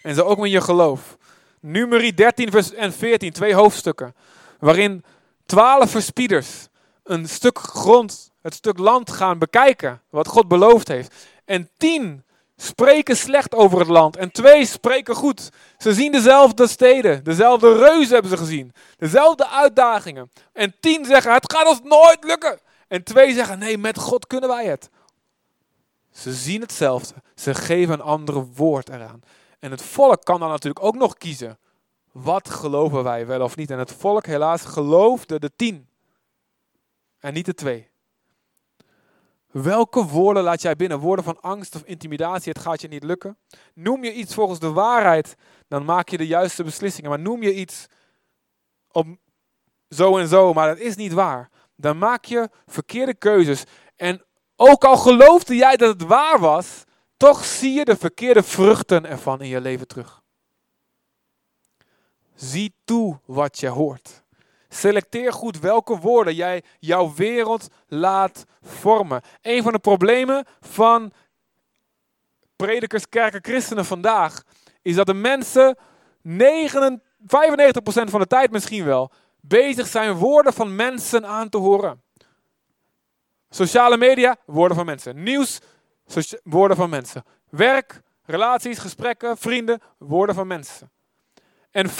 [0.02, 1.16] En zo ook met je geloof.
[1.61, 4.14] Numeri 13 vers en 14, twee hoofdstukken.
[4.59, 5.04] Waarin
[5.46, 6.68] twaalf verspieders
[7.02, 10.03] een stuk grond, het stuk land gaan bekijken.
[10.11, 11.14] Wat God beloofd heeft.
[11.44, 12.24] En tien
[12.57, 14.16] spreken slecht over het land.
[14.16, 15.48] En twee spreken goed.
[15.79, 17.24] Ze zien dezelfde steden.
[17.24, 18.72] Dezelfde reuzen hebben ze gezien.
[18.96, 20.31] Dezelfde uitdagingen.
[20.53, 22.61] En tien zeggen, het gaat ons nooit lukken.
[22.88, 24.90] En twee zeggen, nee, met God kunnen wij het.
[26.12, 27.14] Ze zien hetzelfde.
[27.35, 29.22] Ze geven een ander woord eraan.
[29.59, 31.59] En het volk kan dan natuurlijk ook nog kiezen.
[32.12, 33.70] Wat geloven wij wel of niet?
[33.70, 35.88] En het volk helaas geloofde de tien.
[37.18, 37.89] En niet de twee.
[39.50, 40.98] Welke woorden laat jij binnen?
[40.98, 43.38] Woorden van angst of intimidatie, het gaat je niet lukken.
[43.74, 45.36] Noem je iets volgens de waarheid,
[45.68, 47.10] dan maak je de juiste beslissingen.
[47.10, 47.86] Maar noem je iets
[48.92, 49.06] op
[49.88, 51.50] zo en zo, maar dat is niet waar.
[51.76, 53.64] Dan maak je verkeerde keuzes.
[53.96, 54.24] En
[54.56, 56.84] ook al geloofde jij dat het waar was,
[57.16, 60.22] toch zie je de verkeerde vruchten ervan in je leven terug.
[62.34, 64.22] Zie toe wat je hoort.
[64.72, 69.22] Selecteer goed welke woorden jij jouw wereld laat vormen.
[69.42, 71.12] Een van de problemen van
[72.56, 74.42] predikers, kerken, christenen vandaag
[74.83, 75.78] is dat de mensen
[76.22, 82.02] 99, 95% van de tijd misschien wel bezig zijn woorden van mensen aan te horen.
[83.48, 85.22] Sociale media, woorden van mensen.
[85.22, 85.59] Nieuws,
[86.42, 87.24] woorden van mensen.
[87.48, 90.90] Werk, relaties, gesprekken, vrienden, woorden van mensen.
[91.70, 91.92] En 5%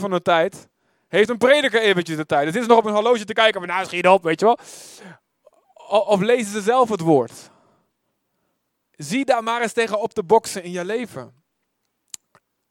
[0.00, 0.68] van de tijd
[1.16, 2.46] heeft een prediker eventjes de tijd.
[2.46, 4.58] Het is nog op een horloge te kijken, maar nou schiet op, weet je wel.
[6.06, 7.50] Of lezen ze zelf het woord.
[8.90, 11.42] Zie daar maar eens tegen op te boksen in je leven.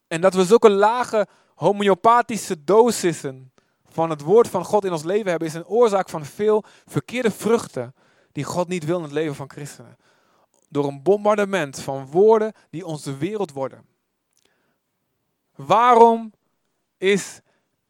[0.08, 3.54] En dat we zulke lage homeopathische dosissen
[3.88, 7.32] van het woord van God in ons leven hebben, is een oorzaak van veel verkeerde
[7.32, 7.96] vruchten
[8.32, 9.98] die God niet wil in het leven van christenen.
[10.70, 13.86] Door een bombardement van woorden die onze wereld worden.
[15.56, 16.34] Waarom
[16.98, 17.42] is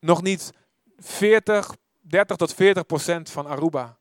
[0.02, 0.52] nog niet
[0.98, 3.98] 40, 30 tot 40 procent van Aruba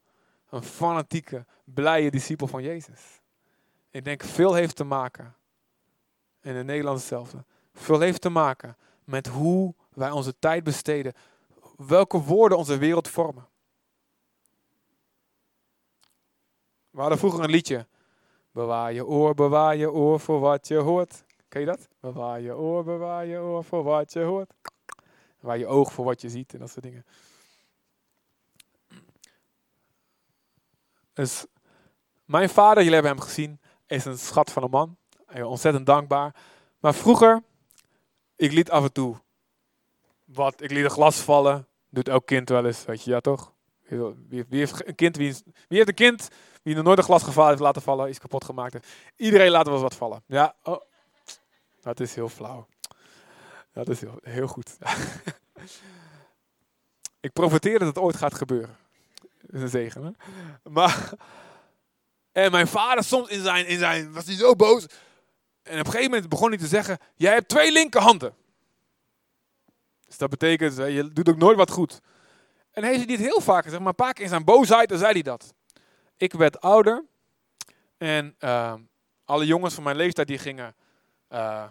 [0.48, 3.20] een fanatieke, blije discipel van Jezus?
[3.90, 5.36] Ik denk veel heeft te maken,
[6.42, 11.12] in het Nederlands hetzelfde, veel heeft te maken met hoe wij onze tijd besteden,
[11.76, 13.48] welke woorden onze wereld vormen.
[16.90, 17.86] We hadden vroeger een liedje.
[18.52, 21.24] Bewaar je oor, bewaar je oor voor wat je hoort.
[21.48, 21.88] Ken je dat?
[22.00, 24.52] Bewaar je oor, bewaar je oor voor wat je hoort.
[25.40, 27.04] Bewaar je oog voor wat je ziet en dat soort dingen.
[31.12, 31.46] Dus
[32.24, 34.96] mijn vader, jullie hebben hem gezien, is een schat van een man.
[35.42, 36.34] Ontzettend dankbaar.
[36.78, 37.42] Maar vroeger,
[38.36, 39.16] ik liet af en toe
[40.24, 41.66] wat, ik liet een glas vallen.
[41.88, 43.52] Doet elk kind wel eens, weet je, ja toch?
[44.28, 46.28] Wie, heeft een kind, wie, wie heeft een kind
[46.62, 48.86] wie nog nooit een glas gevallen heeft laten vallen, is kapot gemaakt.
[49.16, 50.22] Iedereen laat wel eens wat vallen.
[50.26, 50.80] Ja, oh.
[51.80, 52.66] dat is heel flauw.
[53.72, 54.76] Dat is heel, heel goed.
[57.26, 58.76] ik profiteer dat het ooit gaat gebeuren.
[59.40, 60.16] Dat is een zegen?
[60.62, 61.12] Maar,
[62.32, 64.86] en mijn vader soms in zijn, in zijn, was hij zo boos.
[65.62, 68.34] En op een gegeven moment begon hij te zeggen, jij hebt twee linkerhanden.
[70.06, 72.00] Dus dat betekent, je doet ook nooit wat goed.
[72.70, 74.98] En hij heeft niet heel vaak gezegd, maar een paar keer in zijn boosheid, dan
[74.98, 75.54] zei hij dat.
[76.16, 77.04] Ik werd ouder
[77.98, 78.74] en uh,
[79.24, 80.74] alle jongens van mijn leeftijd die gingen,
[81.28, 81.66] uh,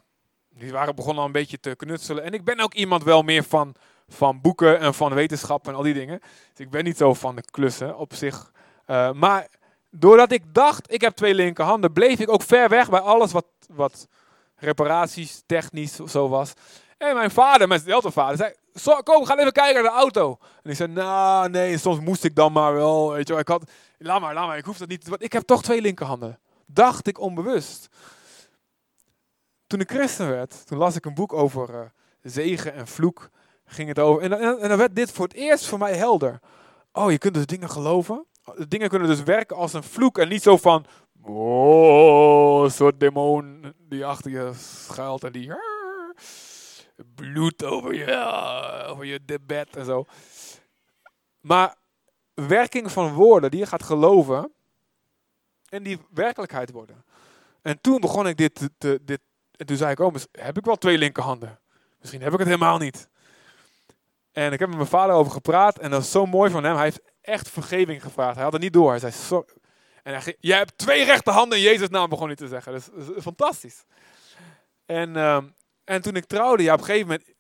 [0.59, 2.23] die waren begonnen al een beetje te knutselen.
[2.23, 3.75] En ik ben ook iemand wel meer van,
[4.07, 6.19] van boeken en van wetenschap en al die dingen.
[6.19, 8.51] Dus ik ben niet zo van de klussen op zich.
[8.87, 9.47] Uh, maar
[9.91, 13.45] doordat ik dacht, ik heb twee linkerhanden, bleef ik ook ver weg bij alles wat,
[13.69, 14.07] wat
[14.55, 16.53] reparaties, technisch zo was.
[16.97, 20.37] En mijn vader, mijn dezelfde vader, zei, kom, ga even kijken naar de auto.
[20.63, 23.41] En ik zei, nou, nee, soms moest ik dan maar wel, weet je wel.
[23.41, 25.81] Ik had, laat maar, laat maar, ik hoef dat niet, want ik heb toch twee
[25.81, 26.39] linkerhanden.
[26.65, 27.89] Dacht ik onbewust.
[29.69, 31.79] Toen ik christen werd, toen las ik een boek over uh,
[32.21, 33.29] zegen en vloek,
[33.65, 34.21] ging het over.
[34.21, 36.39] En, en, en dan werd dit voor het eerst voor mij helder.
[36.91, 38.25] Oh, je kunt dus dingen geloven.
[38.67, 40.85] Dingen kunnen dus werken als een vloek en niet zo van,
[41.21, 45.53] oh, een soort demon die achter je schuilt en die
[47.15, 50.05] bloed over je, over je bed en zo.
[51.39, 51.75] Maar
[52.33, 54.51] werking van woorden die je gaat geloven
[55.69, 57.03] en die werkelijkheid worden.
[57.61, 59.19] En toen begon ik dit, te, dit
[59.59, 61.59] en toen zei ik, oh, heb ik wel twee linkerhanden?
[61.99, 63.09] Misschien heb ik het helemaal niet.
[64.31, 66.75] En ik heb met mijn vader over gepraat en dat is zo mooi van hem.
[66.75, 68.35] Hij heeft echt vergeving gevraagd.
[68.35, 68.89] Hij had het niet door.
[68.89, 69.53] Hij zei, sorry.
[70.03, 72.71] En hij ging, jij hebt twee rechterhanden in Jezus' naam, begon hij te zeggen.
[72.71, 73.83] Dat is, fantastisch.
[74.85, 75.43] En, uh,
[75.83, 77.33] en toen ik trouwde, ja, op een gegeven moment.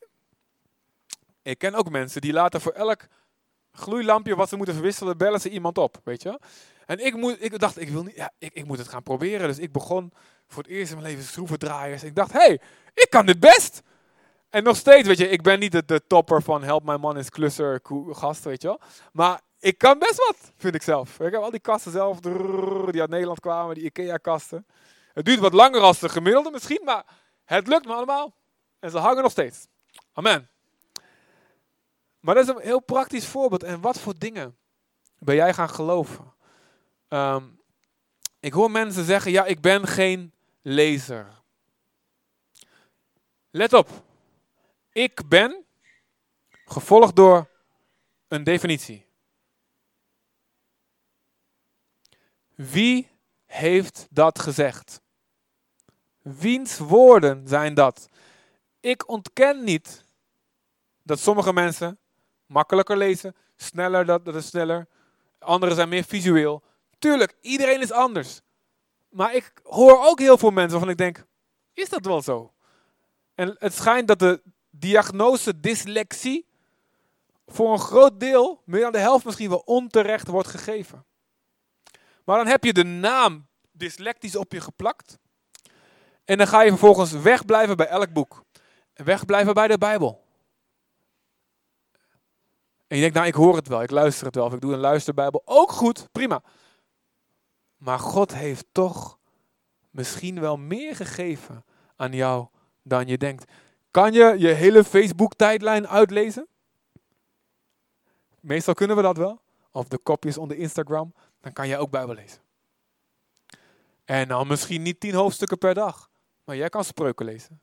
[1.41, 3.07] Ik ken ook mensen die laten voor elk
[3.71, 6.39] gloeilampje wat ze moeten verwisselen, bellen ze iemand op, weet je.
[6.85, 9.47] En ik, moet, ik dacht, ik wil niet, ja, ik, ik moet het gaan proberen.
[9.47, 10.13] Dus ik begon
[10.49, 12.03] voor het eerst in mijn leven schroevendraaiers.
[12.03, 12.61] Ik dacht, hé, hey,
[12.93, 13.81] ik kan dit best.
[14.49, 17.17] En nog steeds, weet je, ik ben niet de, de topper van help mijn man
[17.17, 18.79] is klusser gast, weet je wel.
[19.11, 21.19] Maar ik kan best wat, vind ik zelf.
[21.19, 24.65] Ik heb al die kasten zelf, die uit Nederland kwamen, die Ikea-kasten.
[25.13, 27.05] Het duurt wat langer als de gemiddelde misschien, maar
[27.45, 28.33] het lukt me allemaal.
[28.79, 29.67] En ze hangen nog steeds.
[30.13, 30.49] Amen.
[32.19, 33.63] Maar dat is een heel praktisch voorbeeld.
[33.63, 34.57] En wat voor dingen
[35.17, 36.33] ben jij gaan geloven?
[37.07, 37.43] Ehm,
[38.39, 41.41] ik hoor mensen zeggen, ja, ik ben geen lezer.
[43.49, 43.89] Let op.
[44.91, 45.65] Ik ben
[46.65, 47.49] gevolgd door
[48.27, 49.05] een definitie.
[52.55, 53.09] Wie
[53.45, 55.01] heeft dat gezegd?
[56.21, 58.09] Wiens woorden zijn dat?
[58.79, 60.03] Ik ontken niet
[61.03, 61.99] dat sommige mensen
[62.45, 64.87] makkelijker lezen, sneller, dat, dat is sneller.
[65.39, 66.63] Anderen zijn meer visueel.
[66.99, 68.41] Tuurlijk, iedereen is anders.
[69.09, 71.25] Maar ik hoor ook heel veel mensen waarvan ik denk,
[71.73, 72.53] is dat wel zo?
[73.35, 76.47] En het schijnt dat de diagnose dyslexie
[77.47, 81.05] voor een groot deel, meer dan de helft misschien wel onterecht wordt gegeven.
[82.23, 85.17] Maar dan heb je de naam dyslectisch op je geplakt.
[86.25, 88.43] En dan ga je vervolgens wegblijven bij elk boek.
[88.93, 90.27] En wegblijven bij de Bijbel.
[92.87, 94.73] En je denkt, nou ik hoor het wel, ik luister het wel, of ik doe
[94.73, 95.41] een luisterbijbel.
[95.45, 96.41] Ook goed, prima.
[97.79, 99.19] Maar God heeft toch
[99.89, 101.65] misschien wel meer gegeven
[101.95, 102.47] aan jou
[102.83, 103.51] dan je denkt.
[103.91, 106.47] Kan je je hele Facebook-tijdlijn uitlezen?
[108.39, 109.41] Meestal kunnen we dat wel.
[109.71, 111.13] Of de kopjes onder Instagram.
[111.41, 112.41] Dan kan jij ook Bijbel lezen.
[114.05, 116.09] En dan misschien niet tien hoofdstukken per dag.
[116.43, 117.61] Maar jij kan spreuken lezen.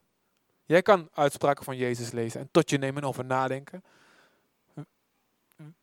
[0.65, 3.85] Jij kan uitspraken van Jezus lezen en tot je nemen over nadenken.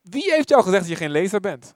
[0.01, 1.75] Wie heeft jou gezegd dat je geen lezer bent?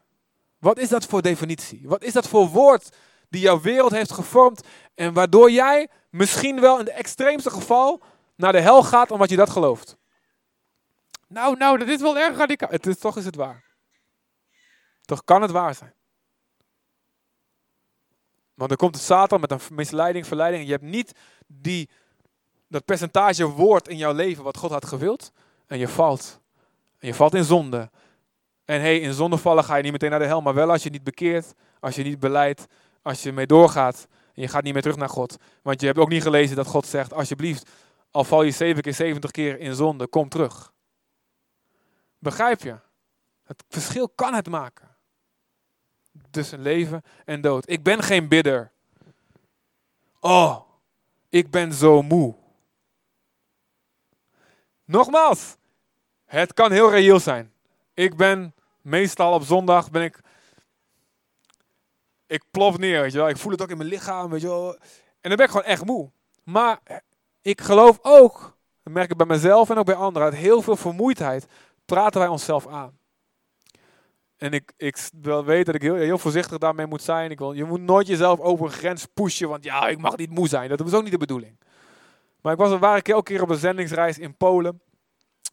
[0.59, 1.81] Wat is dat voor definitie?
[1.83, 2.89] Wat is dat voor woord
[3.29, 8.01] die jouw wereld heeft gevormd en waardoor jij misschien wel in het extreemste geval
[8.35, 9.97] naar de hel gaat omdat je dat gelooft?
[11.27, 12.69] Nou, nou, dat is wel erg radicaal.
[12.69, 13.63] Het is, toch is het waar.
[15.01, 15.93] Toch kan het waar zijn.
[18.53, 20.61] Want dan komt de Satan met een misleiding, verleiding.
[20.61, 21.11] En je hebt niet
[21.47, 21.89] die,
[22.67, 25.31] dat percentage woord in jouw leven wat God had gewild.
[25.67, 26.39] En je valt.
[26.99, 27.89] En je valt in zonde.
[28.67, 30.41] En hey, in zonde vallen ga je niet meteen naar de hel.
[30.41, 32.65] Maar wel als je niet bekeert, als je niet beleidt,
[33.01, 34.07] als je mee doorgaat.
[34.33, 35.37] En je gaat niet meer terug naar God.
[35.61, 37.69] Want je hebt ook niet gelezen dat God zegt, alsjeblieft,
[38.11, 40.73] al val je zeven keer, zeventig keer in zonde, kom terug.
[42.19, 42.75] Begrijp je?
[43.43, 44.95] Het verschil kan het maken.
[46.31, 47.69] Tussen leven en dood.
[47.69, 48.71] Ik ben geen bidder.
[50.19, 50.59] Oh,
[51.29, 52.35] ik ben zo moe.
[54.85, 55.55] Nogmaals,
[56.25, 57.53] het kan heel reëel zijn.
[57.93, 58.55] Ik ben
[58.87, 60.19] meestal op zondag ben ik.
[62.27, 63.29] Ik plof neer, weet je wel.
[63.29, 64.73] Ik voel het ook in mijn lichaam, weet je wel.
[65.21, 66.11] En dan ben ik gewoon echt moe.
[66.43, 66.79] Maar
[67.41, 70.75] ik geloof ook, dat merk ik bij mezelf en ook bij anderen, uit heel veel
[70.75, 71.47] vermoeidheid
[71.85, 72.97] praten wij onszelf aan.
[74.37, 77.31] En ik, ik wil weten dat ik heel, heel voorzichtig daarmee moet zijn.
[77.31, 80.29] Ik wil, je moet nooit jezelf over een grens pushen, want ja, ik mag niet
[80.29, 80.69] moe zijn.
[80.69, 81.59] Dat was ook niet de bedoeling.
[82.41, 84.81] Maar ik was een ware keer elke keer op een zendingsreis in Polen.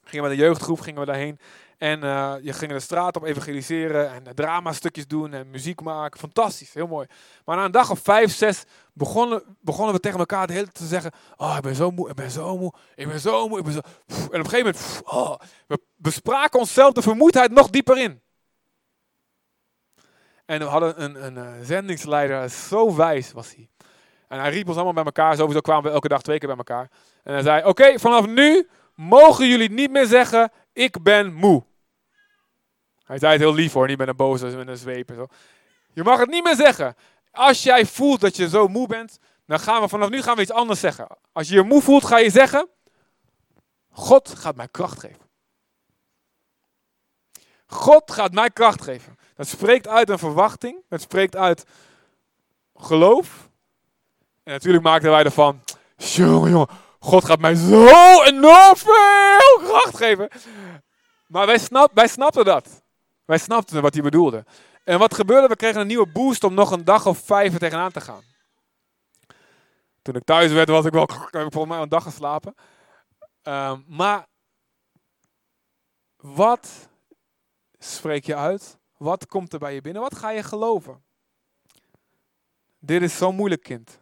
[0.04, 1.38] Gingen we de jeugdgroep, gingen we daarheen.
[1.78, 6.20] En uh, je ging de straat op evangeliseren en drama-stukjes doen en muziek maken.
[6.20, 7.06] Fantastisch, heel mooi.
[7.44, 10.76] Maar na een dag of vijf, zes begonnen, begonnen we tegen elkaar de hele tijd
[10.76, 13.58] te zeggen: Oh, ik ben zo moe, ik ben zo moe, ik ben zo moe,
[13.58, 13.80] ik ben zo.
[14.06, 18.22] En op een gegeven moment, oh, we bespraken onszelf de vermoeidheid nog dieper in.
[20.44, 23.68] En we hadden een, een, een zendingsleider, zo wijs was hij.
[24.28, 26.56] En hij riep ons allemaal bij elkaar, sowieso kwamen we elke dag twee keer bij
[26.56, 26.90] elkaar.
[27.22, 31.64] En hij zei: Oké, vanaf nu mogen jullie niet meer zeggen: Ik ben moe.
[33.04, 35.26] Hij zei het heel lief hoor, niet met een boze, met een zweep zo.
[35.92, 36.96] Je mag het niet meer zeggen.
[37.30, 40.42] Als jij voelt dat je zo moe bent, dan gaan we vanaf nu gaan we
[40.42, 41.06] iets anders zeggen.
[41.32, 42.68] Als je je moe voelt, ga je zeggen:
[43.90, 45.22] God gaat mij kracht geven.
[47.66, 49.18] God gaat mij kracht geven.
[49.34, 50.82] Dat spreekt uit een verwachting.
[50.88, 51.64] Dat spreekt uit
[52.76, 53.48] geloof.
[54.42, 55.62] En natuurlijk maakten wij ervan:
[55.96, 56.68] jongen, jongen,
[57.04, 60.28] God gaat mij zo enorm veel kracht geven.
[61.26, 62.82] Maar wij, snap, wij snapten dat.
[63.24, 64.44] Wij snapten wat hij bedoelde.
[64.84, 65.48] En wat gebeurde?
[65.48, 68.22] We kregen een nieuwe boost om nog een dag of vijf er tegenaan te gaan.
[70.02, 71.08] Toen ik thuis werd, was ik wel.
[71.30, 72.54] heb volgens mij een dag geslapen.
[73.42, 74.26] Um, maar.
[76.16, 76.88] Wat
[77.78, 78.78] spreek je uit?
[78.96, 80.02] Wat komt er bij je binnen?
[80.02, 81.04] Wat ga je geloven?
[82.78, 84.00] Dit is zo moeilijk, kind.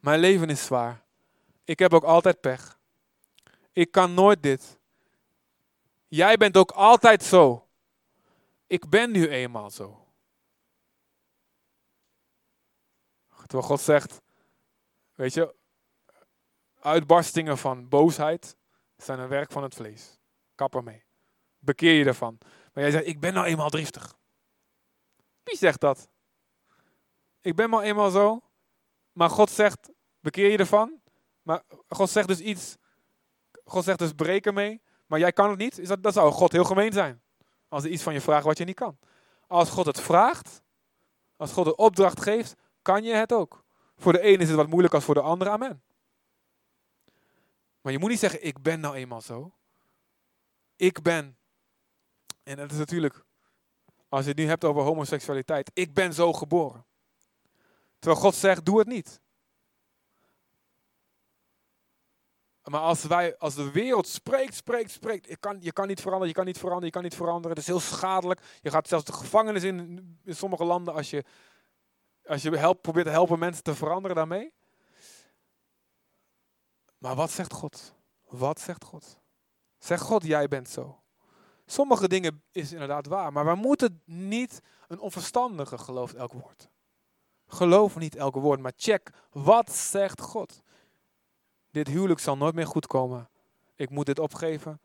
[0.00, 1.03] Mijn leven is zwaar.
[1.64, 2.78] Ik heb ook altijd pech.
[3.72, 4.78] Ik kan nooit dit.
[6.08, 7.68] Jij bent ook altijd zo.
[8.66, 10.04] Ik ben nu eenmaal zo.
[13.46, 14.20] Terwijl God zegt,
[15.14, 15.54] weet je,
[16.80, 18.56] uitbarstingen van boosheid
[18.96, 20.18] zijn een werk van het vlees.
[20.54, 21.04] Kap ermee.
[21.58, 22.38] Bekeer je ervan.
[22.72, 24.18] Maar jij zegt, ik ben nou eenmaal driftig.
[25.42, 26.08] Wie zegt dat?
[27.40, 28.42] Ik ben maar eenmaal zo.
[29.12, 29.90] Maar God zegt,
[30.20, 31.00] bekeer je ervan.
[31.44, 32.76] Maar God zegt dus iets.
[33.64, 34.82] God zegt dus breek ermee.
[35.06, 35.78] Maar jij kan het niet.
[35.78, 37.22] Is dat, dat zou God heel gemeen zijn.
[37.68, 38.98] Als hij iets van je vraagt wat je niet kan.
[39.46, 40.62] Als God het vraagt.
[41.36, 42.54] Als God de opdracht geeft.
[42.82, 43.64] Kan je het ook.
[43.96, 45.50] Voor de ene is het wat moeilijker als voor de andere.
[45.50, 45.82] Amen.
[47.80, 49.54] Maar je moet niet zeggen, ik ben nou eenmaal zo.
[50.76, 51.36] Ik ben
[52.44, 53.24] en dat is natuurlijk,
[54.08, 56.86] als je het nu hebt over homoseksualiteit, ik ben zo geboren.
[57.98, 59.20] Terwijl God zegt, doe het niet.
[62.70, 66.28] Maar als, wij, als de wereld spreekt, spreekt, spreekt, je kan, je kan niet veranderen,
[66.28, 67.50] je kan niet veranderen, je kan niet veranderen.
[67.50, 68.40] Het is heel schadelijk.
[68.60, 71.24] Je gaat zelfs de gevangenis in, in sommige landen als je,
[72.26, 74.52] als je probeert te helpen mensen te veranderen daarmee.
[76.98, 77.94] Maar wat zegt God?
[78.24, 79.18] Wat zegt God?
[79.78, 81.02] Zegt God, jij bent zo.
[81.66, 86.68] Sommige dingen is inderdaad waar, maar we moeten niet een onverstandige geloof elk woord.
[87.46, 90.62] Geloof niet elk woord, maar check wat zegt God.
[91.74, 93.28] Dit huwelijk zal nooit meer goed komen.
[93.76, 94.80] Ik moet dit opgeven.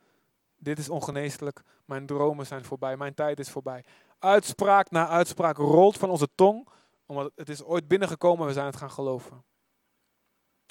[0.57, 1.61] Dit is ongeneeslijk.
[1.85, 2.97] Mijn dromen zijn voorbij.
[2.97, 3.83] Mijn tijd is voorbij.
[4.19, 6.67] Uitspraak na uitspraak rolt van onze tong
[7.05, 9.43] Omdat het is ooit binnengekomen en we zijn het gaan geloven.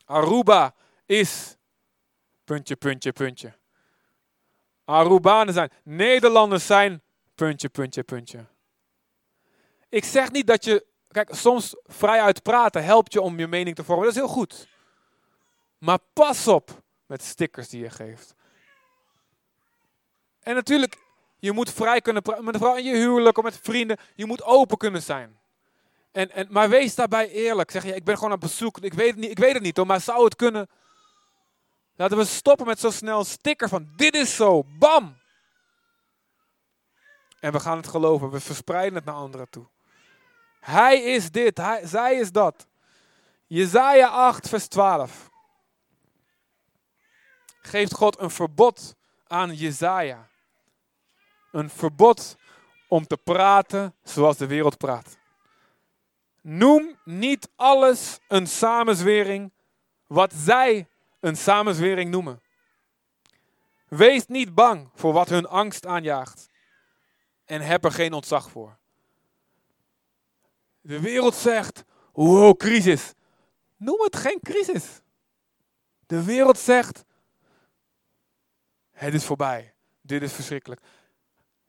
[0.04, 0.74] Aruba
[1.06, 1.56] is
[2.44, 3.52] puntje, puntje, puntje.
[4.84, 5.70] Arubanen zijn.
[5.82, 7.02] Nederlanders zijn
[7.34, 8.46] puntje, puntje, puntje.
[9.88, 13.76] Ik zeg niet dat je, kijk, soms vrij uit praten helpt je om je mening
[13.76, 14.04] te vormen.
[14.04, 14.68] Dat is heel goed.
[15.78, 18.34] Maar pas op met stickers die je geeft.
[20.40, 20.98] En natuurlijk,
[21.38, 23.98] je moet vrij kunnen praten met in je huwelijk of met vrienden.
[24.14, 25.38] Je moet open kunnen zijn.
[26.12, 27.70] En, en, maar wees daarbij eerlijk.
[27.70, 28.78] Zeg je, ik ben gewoon op bezoek.
[28.78, 30.68] Ik weet het niet, ik weet het niet hoor, maar zou het kunnen?
[31.96, 34.64] Laten we stoppen met zo snel sticker van dit is zo.
[34.78, 35.16] Bam!
[37.40, 38.30] En we gaan het geloven.
[38.30, 39.66] We verspreiden het naar anderen toe.
[40.60, 42.66] Hij is dit, hij, zij is dat.
[43.46, 45.27] Jezaja 8, vers 12.
[47.68, 48.96] Geeft God een verbod
[49.26, 50.28] aan Jezaja.
[51.52, 52.36] Een verbod
[52.88, 55.18] om te praten zoals de wereld praat.
[56.40, 59.52] Noem niet alles een samenzwering
[60.06, 60.88] wat zij
[61.20, 62.42] een samenzwering noemen.
[63.88, 66.48] Wees niet bang voor wat hun angst aanjaagt
[67.44, 68.78] en heb er geen ontzag voor.
[70.80, 73.12] De wereld zegt, wow, crisis.
[73.76, 75.00] Noem het geen crisis.
[76.06, 77.06] De wereld zegt,
[78.98, 79.74] het is voorbij.
[80.00, 80.80] Dit is verschrikkelijk.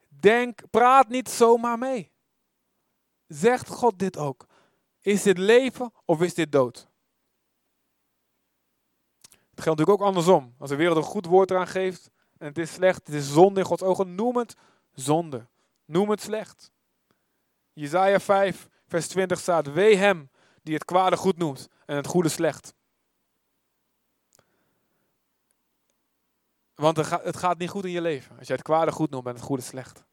[0.08, 2.12] Denk, praat niet zomaar mee.
[3.28, 4.46] Zegt God dit ook?
[5.00, 6.88] Is dit leven of is dit dood?
[9.30, 10.56] Het geldt natuurlijk ook andersom.
[10.58, 13.60] Als de wereld een goed woord eraan geeft en het is slecht, het is zonde
[13.60, 14.56] in Gods ogen, noem het
[14.92, 15.48] zonde.
[15.86, 16.72] Noem het slecht.
[17.74, 20.30] Jezaja 5, vers 20 staat, wee hem
[20.64, 22.74] die het kwade goed noemt en het goede slecht.
[26.80, 29.34] Want het gaat niet goed in je leven als jij het kwade goed noemt en
[29.34, 30.04] het goede slecht.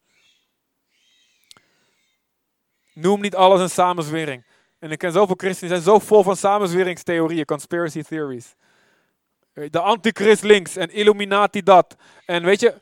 [2.93, 4.47] Noem niet alles een samenzwering.
[4.79, 8.55] En ik ken zoveel christenen, die zijn zo vol van samenzweringstheorieën, conspiracy theories.
[9.53, 11.97] De antichrist links en Illuminati dat.
[12.25, 12.81] En weet je,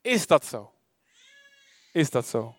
[0.00, 0.72] is dat zo?
[1.92, 2.56] Is dat zo?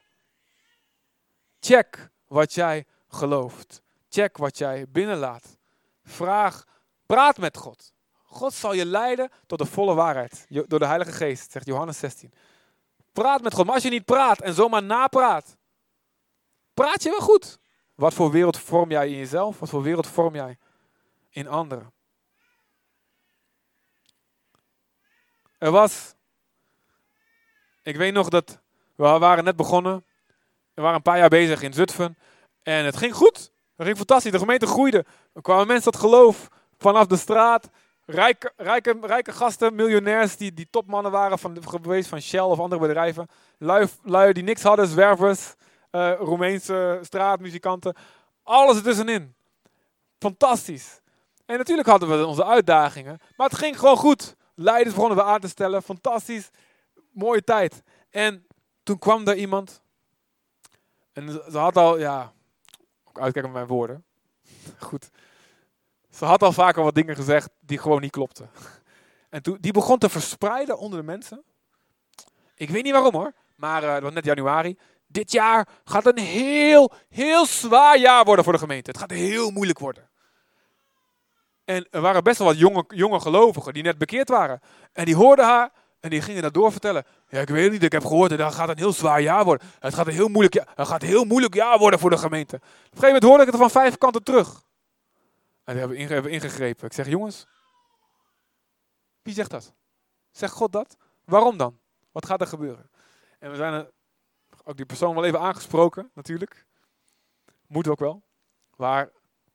[1.60, 3.82] Check wat jij gelooft.
[4.10, 5.58] Check wat jij binnenlaat.
[6.04, 6.66] Vraag,
[7.06, 7.94] praat met God.
[8.36, 10.46] God zal je leiden tot de volle waarheid.
[10.50, 12.34] Door de Heilige Geest, zegt Johannes 16.
[13.14, 13.66] Praat met God.
[13.66, 15.58] Maar als je niet praat en zomaar napraat,
[16.74, 17.60] praat je wel goed.
[17.96, 19.60] Wat voor wereld vorm jij in jezelf?
[19.60, 20.58] Wat voor wereld vorm jij
[21.30, 21.94] in anderen?
[25.58, 26.16] Er was,
[27.84, 28.60] ik weet nog dat,
[28.96, 30.06] we waren net begonnen.
[30.74, 32.18] We waren een paar jaar bezig in Zutphen.
[32.64, 33.52] En het ging goed.
[33.76, 34.32] Het ging fantastisch.
[34.32, 35.06] De gemeente groeide.
[35.34, 37.70] Er kwamen mensen tot geloof vanaf de straat.
[38.06, 42.82] Rijke, rijke, rijke gasten, miljonairs die, die topmannen waren van, geweest van Shell of andere
[42.82, 43.28] bedrijven.
[44.04, 45.54] Lui, die niks hadden, zwervers,
[45.92, 47.96] uh, Roemeense straatmuzikanten.
[48.44, 49.36] Alles ertussenin.
[50.20, 51.02] Fantastisch.
[51.46, 54.36] En natuurlijk hadden we onze uitdagingen, maar het ging gewoon goed.
[54.56, 55.82] Leiders begonnen we aan te stellen.
[55.84, 56.50] Fantastisch.
[57.12, 57.84] Mooie tijd.
[58.10, 58.48] En
[58.84, 59.82] toen kwam daar iemand.
[61.14, 62.34] En ze had al, ja,
[63.14, 64.04] uitkijken met mijn woorden.
[64.80, 65.10] Goed.
[66.16, 68.50] Ze had al vaker wat dingen gezegd die gewoon niet klopten.
[69.30, 71.44] En toen, die begon te verspreiden onder de mensen.
[72.56, 74.78] Ik weet niet waarom hoor, maar uh, het was net januari.
[75.08, 78.90] Dit jaar gaat een heel, heel zwaar jaar worden voor de gemeente.
[78.90, 80.10] Het gaat heel moeilijk worden.
[81.66, 84.62] En er waren best wel wat jonge, jonge gelovigen die net bekeerd waren.
[84.94, 87.06] En die hoorden haar en die gingen dat doorvertellen.
[87.28, 89.68] Ja, ik weet het niet, ik heb gehoord, dat gaat een heel zwaar jaar worden.
[89.80, 92.56] Het gaat een heel moeilijk, het gaat een heel moeilijk jaar worden voor de gemeente.
[92.56, 94.64] Op een gegeven moment hoorde ik het van vijf kanten terug.
[95.66, 96.86] En die hebben, ingegrepen.
[96.86, 97.46] Ik zeg, jongens,
[99.22, 99.74] wie zegt dat?
[100.32, 100.98] Zegt God dat?
[101.24, 101.80] Waarom dan?
[102.12, 102.90] Wat gaat er gebeuren?
[103.40, 103.88] En we zijn
[104.64, 106.66] ook die persoon wel even aangesproken, natuurlijk.
[107.68, 108.24] Moet ook wel.
[108.76, 109.12] Waar,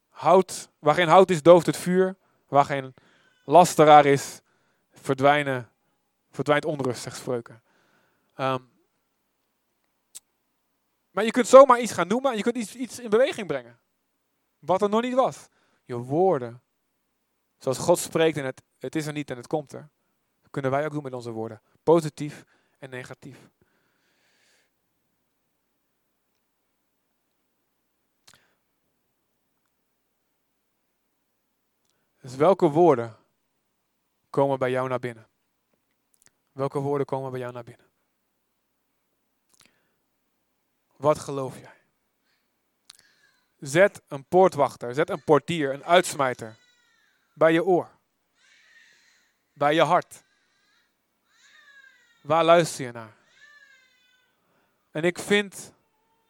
[0.09, 2.17] hout, waar geen hout is, dooft het vuur.
[2.49, 2.95] Waar geen
[3.45, 4.41] lasteraar is,
[4.93, 5.71] verdwijnen,
[6.31, 7.63] verdwijnt onrust, zegt spreuken.
[8.37, 8.71] Um,
[11.11, 13.79] maar je kunt zomaar iets gaan noemen en je kunt iets, iets in beweging brengen.
[14.59, 15.49] Wat er nog niet was
[15.91, 16.62] je woorden.
[17.59, 19.91] Zoals God spreekt en het, het is er niet en het komt er.
[20.41, 21.62] Dat kunnen wij ook doen met onze woorden.
[21.82, 22.45] Positief
[22.78, 23.51] en negatief.
[32.20, 33.16] Dus welke woorden
[34.30, 35.28] komen bij jou naar binnen?
[36.53, 37.91] Welke woorden komen bij jou naar binnen?
[40.97, 41.80] Wat geloof jij?
[43.61, 46.57] Zet een poortwachter, zet een portier, een uitsmijter
[47.35, 47.91] bij je oor.
[49.53, 50.25] Bij je hart.
[52.23, 53.17] Waar luister je naar?
[54.91, 55.73] En ik vind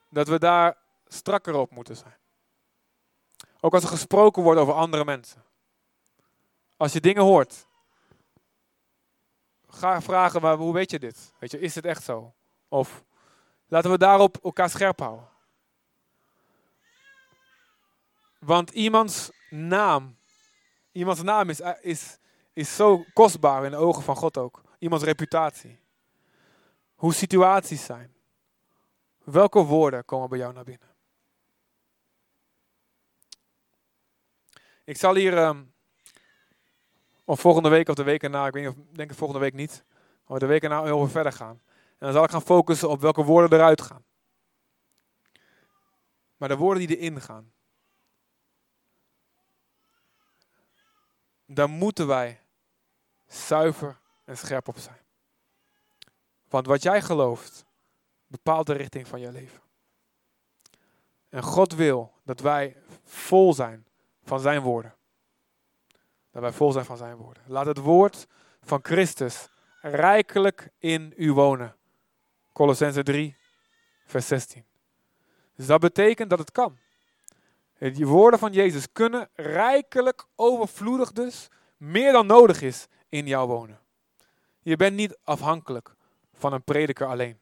[0.08, 0.76] dat we daar
[1.06, 2.18] strakker op moeten zijn.
[3.60, 5.44] Ook als er gesproken wordt over andere mensen.
[6.76, 7.66] Als je dingen hoort,
[9.68, 11.32] ga vragen, maar hoe weet je dit?
[11.38, 12.34] Weet je, is het echt zo?
[12.68, 13.04] Of
[13.66, 15.29] laten we daarop elkaar scherp houden.
[18.40, 20.16] Want iemands naam,
[20.92, 22.18] iemands naam is, is,
[22.52, 24.62] is zo kostbaar in de ogen van God ook.
[24.78, 25.80] Iemands reputatie.
[26.94, 28.14] Hoe situaties zijn.
[29.24, 30.88] Welke woorden komen bij jou naar binnen?
[34.84, 35.72] Ik zal hier, um,
[37.24, 39.54] of volgende week of de week erna, ik weet niet of, denk het volgende week
[39.54, 39.84] niet,
[40.26, 41.60] maar de week erna heel verder gaan.
[41.68, 44.04] En dan zal ik gaan focussen op welke woorden eruit gaan.
[46.36, 47.52] Maar de woorden die erin gaan,
[51.54, 52.40] daar moeten wij
[53.26, 54.98] zuiver en scherp op zijn.
[56.48, 57.64] Want wat jij gelooft,
[58.26, 59.60] bepaalt de richting van je leven.
[61.28, 63.86] En God wil dat wij vol zijn
[64.22, 64.94] van zijn woorden.
[66.30, 67.42] Dat wij vol zijn van zijn woorden.
[67.46, 68.26] Laat het woord
[68.62, 69.48] van Christus
[69.80, 71.76] rijkelijk in u wonen.
[72.52, 73.36] Colossense 3,
[74.04, 74.64] vers 16.
[75.54, 76.78] Dus dat betekent dat het kan.
[77.80, 83.80] Die woorden van Jezus kunnen rijkelijk, overvloedig dus, meer dan nodig is, in jou wonen.
[84.62, 85.94] Je bent niet afhankelijk
[86.34, 87.38] van een prediker alleen.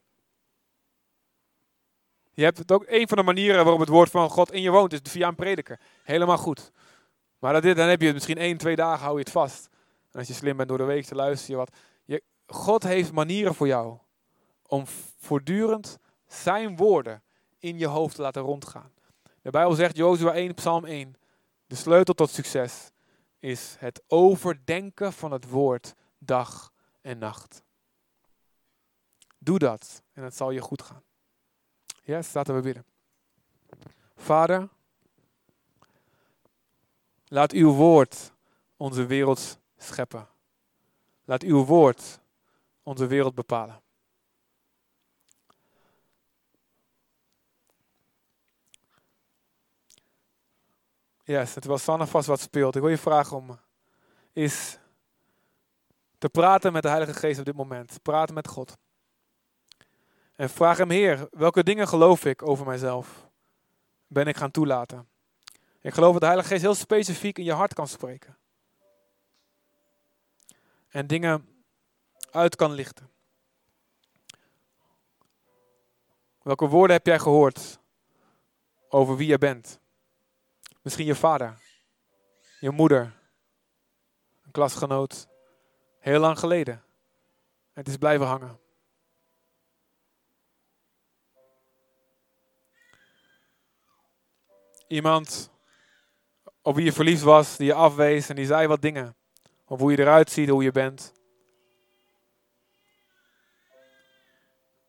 [2.32, 4.70] Je hebt het ook een van de manieren waarop het woord van God in je
[4.70, 5.80] woont, is via een prediker.
[6.03, 6.72] Helemaal goed.
[7.39, 9.68] Maar dat, dan heb je het misschien één, twee dagen, hou je het vast.
[10.11, 11.76] En als je slim bent door de week te luisteren, wat.
[12.05, 13.99] Je, God heeft manieren voor jou
[14.66, 14.84] om
[15.18, 17.22] voortdurend zijn woorden
[17.59, 18.93] in je hoofd te laten rondgaan.
[19.49, 21.16] De Bijbel zegt, Jozua 1, Psalm 1,
[21.66, 22.90] de sleutel tot succes
[23.38, 27.62] is het overdenken van het woord dag en nacht.
[29.38, 31.03] Doe dat en het zal je goed gaan.
[32.03, 32.84] Ja, laten we bidden.
[34.16, 34.68] Vader,
[37.26, 38.32] laat uw woord
[38.76, 40.28] onze wereld scheppen.
[41.24, 42.20] Laat uw woord
[42.82, 43.80] onze wereld bepalen.
[51.29, 53.59] Yes, terwijl Sanne vast wat speelt, ik wil je vragen om
[54.33, 54.79] is
[56.18, 58.03] te praten met de Heilige Geest op dit moment.
[58.03, 58.76] Praten met God.
[60.35, 63.29] En vraag hem, Heer, welke dingen geloof ik over mijzelf?
[64.07, 65.09] Ben ik gaan toelaten?
[65.81, 68.37] Ik geloof dat de Heilige Geest heel specifiek in je hart kan spreken.
[70.89, 71.49] En dingen
[72.31, 73.11] uit kan lichten.
[76.43, 77.79] Welke woorden heb jij gehoord
[78.89, 79.81] over wie je bent?
[80.89, 81.59] Misschien je vader,
[82.61, 83.12] je moeder,
[84.45, 85.28] een klasgenoot,
[85.99, 86.84] heel lang geleden.
[87.72, 88.61] Het is blijven hangen.
[94.86, 95.51] Iemand
[96.62, 99.16] op wie je verliefd was, die je afwees en die zei wat dingen.
[99.66, 101.12] Of hoe je eruit ziet, hoe je bent.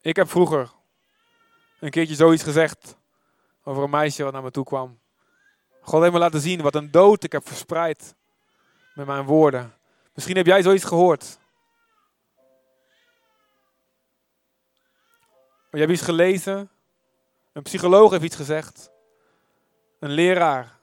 [0.02, 0.72] Ik heb vroeger
[1.80, 2.98] een keertje zoiets gezegd
[3.64, 4.99] over een meisje wat naar me toe kwam.
[5.90, 8.16] God heeft me laten zien wat een dood ik heb verspreid
[8.94, 9.74] met mijn woorden.
[10.14, 11.38] Misschien heb jij zoiets gehoord.
[15.72, 16.70] je hebt iets gelezen.
[17.54, 18.92] Een psycholoog heeft iets gezegd.
[20.00, 20.80] Een leraar.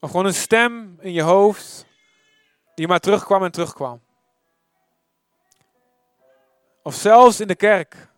[0.00, 1.86] Of gewoon een stem in je hoofd
[2.74, 4.02] die maar terugkwam en terugkwam.
[6.82, 8.08] Of zelfs in de kerk.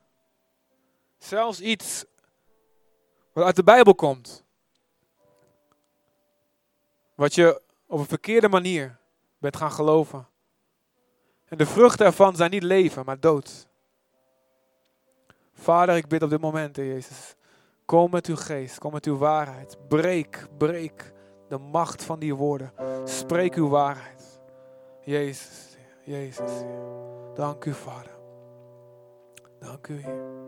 [1.18, 2.04] Zelfs iets
[3.32, 4.44] wat uit de Bijbel komt.
[7.14, 8.98] Wat je op een verkeerde manier
[9.38, 10.26] bent gaan geloven.
[11.44, 13.68] En de vruchten ervan zijn niet leven, maar dood.
[15.52, 17.34] Vader, ik bid op dit moment, Jezus.
[17.84, 19.88] Kom met uw geest, kom met uw waarheid.
[19.88, 21.12] Breek, breek
[21.48, 22.72] de macht van die woorden.
[23.04, 24.40] Spreek uw waarheid.
[25.04, 26.50] Jezus, Jezus.
[27.34, 28.18] Dank u, Vader.
[29.58, 30.41] Dank u, Heer.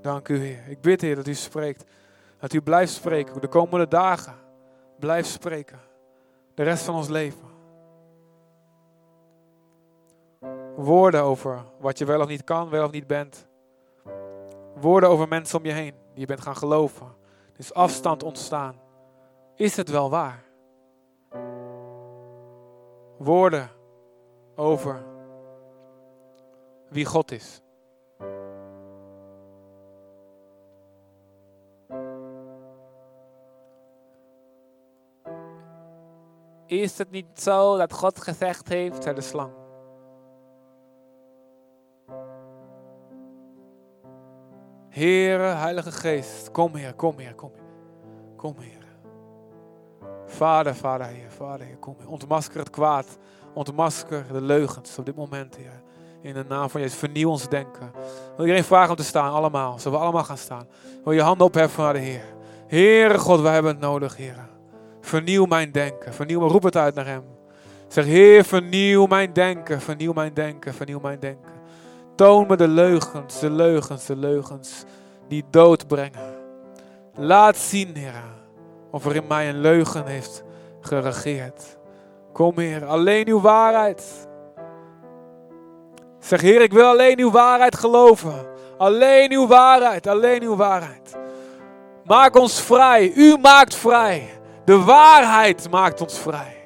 [0.00, 0.68] Dank u, Heer.
[0.68, 1.84] Ik bid, Heer, dat u spreekt.
[2.38, 4.34] Dat u blijft spreken de komende dagen.
[4.98, 5.80] Blijf spreken.
[6.54, 7.48] De rest van ons leven.
[10.76, 13.46] Woorden over wat je wel of niet kan, wel of niet bent.
[14.74, 17.06] Woorden over mensen om je heen die je bent gaan geloven.
[17.52, 18.74] Er is afstand ontstaan.
[19.54, 20.44] Is het wel waar?
[23.18, 23.70] Woorden
[24.56, 25.02] over
[26.88, 27.62] wie God is.
[36.70, 39.52] Is het niet zo dat God gezegd heeft, zei de slang.
[44.88, 47.64] Heere, Heilige Geest, kom Heer, kom Heer, kom Heer.
[48.36, 48.86] Kom Heer.
[50.26, 52.08] Vader, Vader, Heer, Vader, Heer, kom Heer.
[52.08, 53.18] Ontmasker het kwaad.
[53.54, 55.82] Ontmasker de leugens op dit moment, Heer.
[56.22, 57.92] In de naam van Jezus, vernieuw ons denken.
[58.36, 59.78] Wil iedereen vragen om te staan, allemaal.
[59.78, 60.68] Zullen we allemaal gaan staan?
[61.04, 62.34] Wil je handen opheffen naar de Heer?
[62.66, 64.49] Heere God, wij hebben het nodig, Heer.
[65.00, 66.14] Vernieuw mijn denken.
[66.14, 67.24] Vernieuw roep het uit naar Hem.
[67.88, 69.80] Zeg, Heer, vernieuw mijn denken.
[69.80, 71.52] Vernieuw mijn denken, vernieuw mijn denken.
[72.14, 74.84] Toon me de leugens, de leugens, de leugens
[75.28, 76.34] die dood brengen.
[77.14, 78.24] Laat zien, Heer,
[78.90, 80.42] of er in mij een leugen heeft
[80.80, 81.78] geregeerd.
[82.32, 84.28] Kom, Heer, alleen uw waarheid.
[86.18, 88.46] Zeg, Heer, ik wil alleen uw waarheid geloven.
[88.78, 91.16] Alleen uw waarheid, alleen uw waarheid.
[92.04, 93.12] Maak ons vrij.
[93.14, 94.39] U maakt vrij.
[94.70, 96.56] De waarheid maakt ons vrij.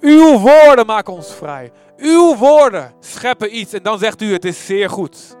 [0.00, 1.72] Uw woorden maken ons vrij.
[1.96, 5.36] Uw woorden scheppen iets en dan zegt u het is zeer goed.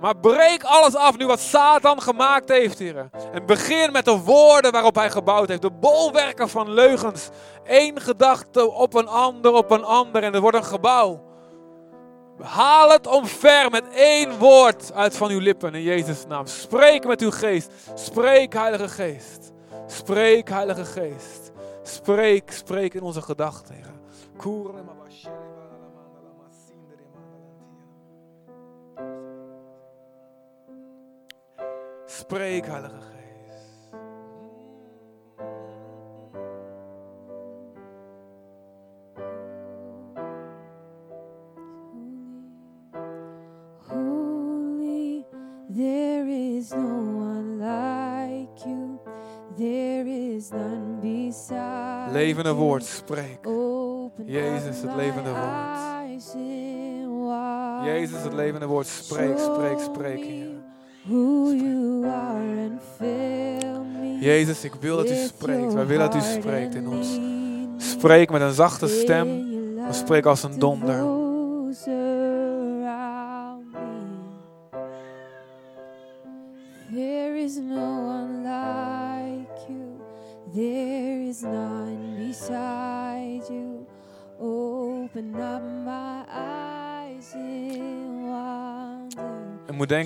[0.00, 3.10] Maar breek alles af nu wat Satan gemaakt heeft, heren.
[3.32, 5.62] En begin met de woorden waarop hij gebouwd heeft.
[5.62, 7.28] De bolwerken van leugens.
[7.64, 10.22] Eén gedachte op een ander, op een ander.
[10.22, 11.22] En er wordt een gebouw.
[12.42, 16.46] Haal het omver met één woord uit van uw lippen in Jezus' naam.
[16.46, 17.70] Spreek met uw geest.
[17.94, 19.45] Spreek, Heilige Geest.
[19.86, 21.52] Spreek, Heilige Geest.
[21.84, 23.76] Spreek, spreek in onze gedachten.
[32.06, 33.15] Spreek, Heilige Geest.
[52.36, 53.38] Levende woord, spreek.
[54.26, 56.22] Jezus, het levende woord.
[57.84, 60.48] Jezus, het levende woord, spreek, spreek, spreek, Heer.
[61.02, 65.72] Who you are and fill me Jezus, ik wil dat u spreekt.
[65.74, 67.18] Wij willen dat u spreekt in ons.
[67.76, 69.26] Spreek met een zachte stem,
[69.74, 71.15] maar spreek als een donder.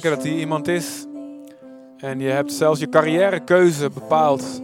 [0.09, 1.07] Dat hij iemand is
[1.97, 4.63] en je hebt zelfs je carrièrekeuze bepaald.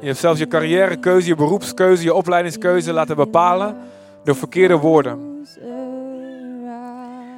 [0.00, 3.76] Je hebt zelfs je carrièrekeuze, je beroepskeuze, je opleidingskeuze laten bepalen
[4.24, 5.46] door verkeerde woorden.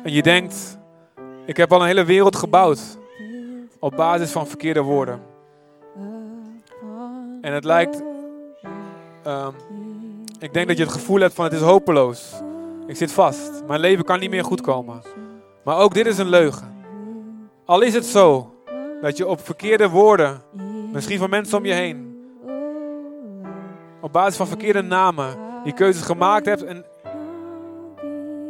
[0.03, 0.79] En je denkt,
[1.45, 2.99] ik heb al een hele wereld gebouwd
[3.79, 5.21] op basis van verkeerde woorden.
[7.41, 8.03] En het lijkt,
[9.23, 9.53] ehm,
[10.39, 12.43] ik denk dat je het gevoel hebt van het is hopeloos.
[12.87, 15.03] Ik zit vast, mijn leven kan niet meer goed komen.
[15.65, 16.75] Maar ook dit is een leugen.
[17.65, 18.55] Al is het zo
[19.01, 20.43] dat je op verkeerde woorden,
[20.93, 22.17] misschien van mensen om je heen,
[24.01, 26.65] op basis van verkeerde namen, die keuzes gemaakt hebt.
[26.65, 26.85] En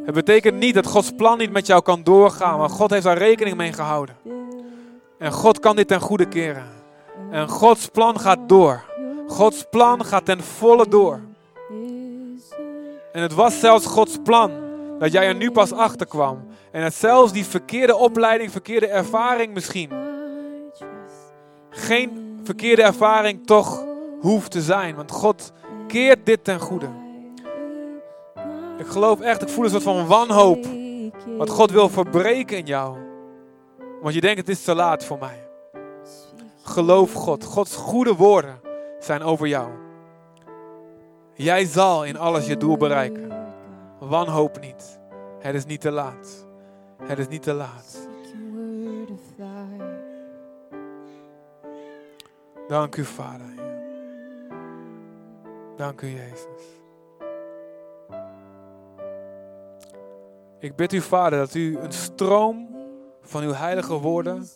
[0.04, 3.18] het betekent niet dat Gods plan niet met jou kan doorgaan, maar God heeft daar
[3.18, 4.16] rekening mee gehouden.
[5.18, 6.66] En God kan dit ten goede keren.
[7.30, 8.84] En Gods plan gaat door.
[9.26, 11.20] Gods plan gaat ten volle door.
[13.16, 14.50] En het was zelfs Gods plan
[14.98, 16.46] dat jij er nu pas achter kwam.
[16.72, 19.90] En dat zelfs die verkeerde opleiding, verkeerde ervaring misschien,
[21.70, 23.84] geen verkeerde ervaring toch
[24.20, 24.94] hoeft te zijn.
[24.94, 25.52] Want God
[25.86, 26.88] keert dit ten goede.
[28.78, 30.66] Ik geloof echt, ik voel een soort van wanhoop.
[31.36, 32.96] Wat God wil verbreken in jou.
[34.02, 35.48] Want je denkt het is te laat voor mij.
[36.62, 37.44] Geloof God.
[37.44, 38.60] Gods goede woorden
[38.98, 39.85] zijn over jou.
[41.36, 43.32] Jij zal in alles je doel bereiken.
[43.98, 44.98] Wanhoop niet.
[45.38, 46.46] Het is niet te laat.
[47.02, 48.08] Het is niet te laat.
[52.68, 53.54] Dank u, Vader.
[55.76, 56.64] Dank u, Jezus.
[60.58, 62.68] Ik bid u, Vader, dat u een stroom
[63.22, 64.46] van uw heilige woorden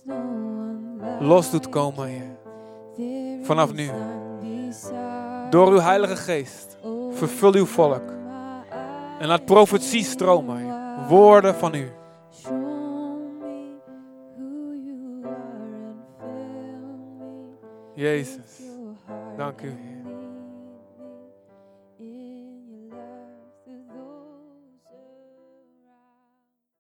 [1.21, 3.45] los doet komen, Heer.
[3.45, 3.91] Vanaf nu.
[5.51, 6.77] Door uw heilige geest.
[7.11, 8.11] Vervul uw volk.
[9.19, 10.79] En laat profetie stromen.
[11.09, 11.91] Woorden van u.
[17.95, 18.63] Jezus.
[19.37, 19.90] Dank u.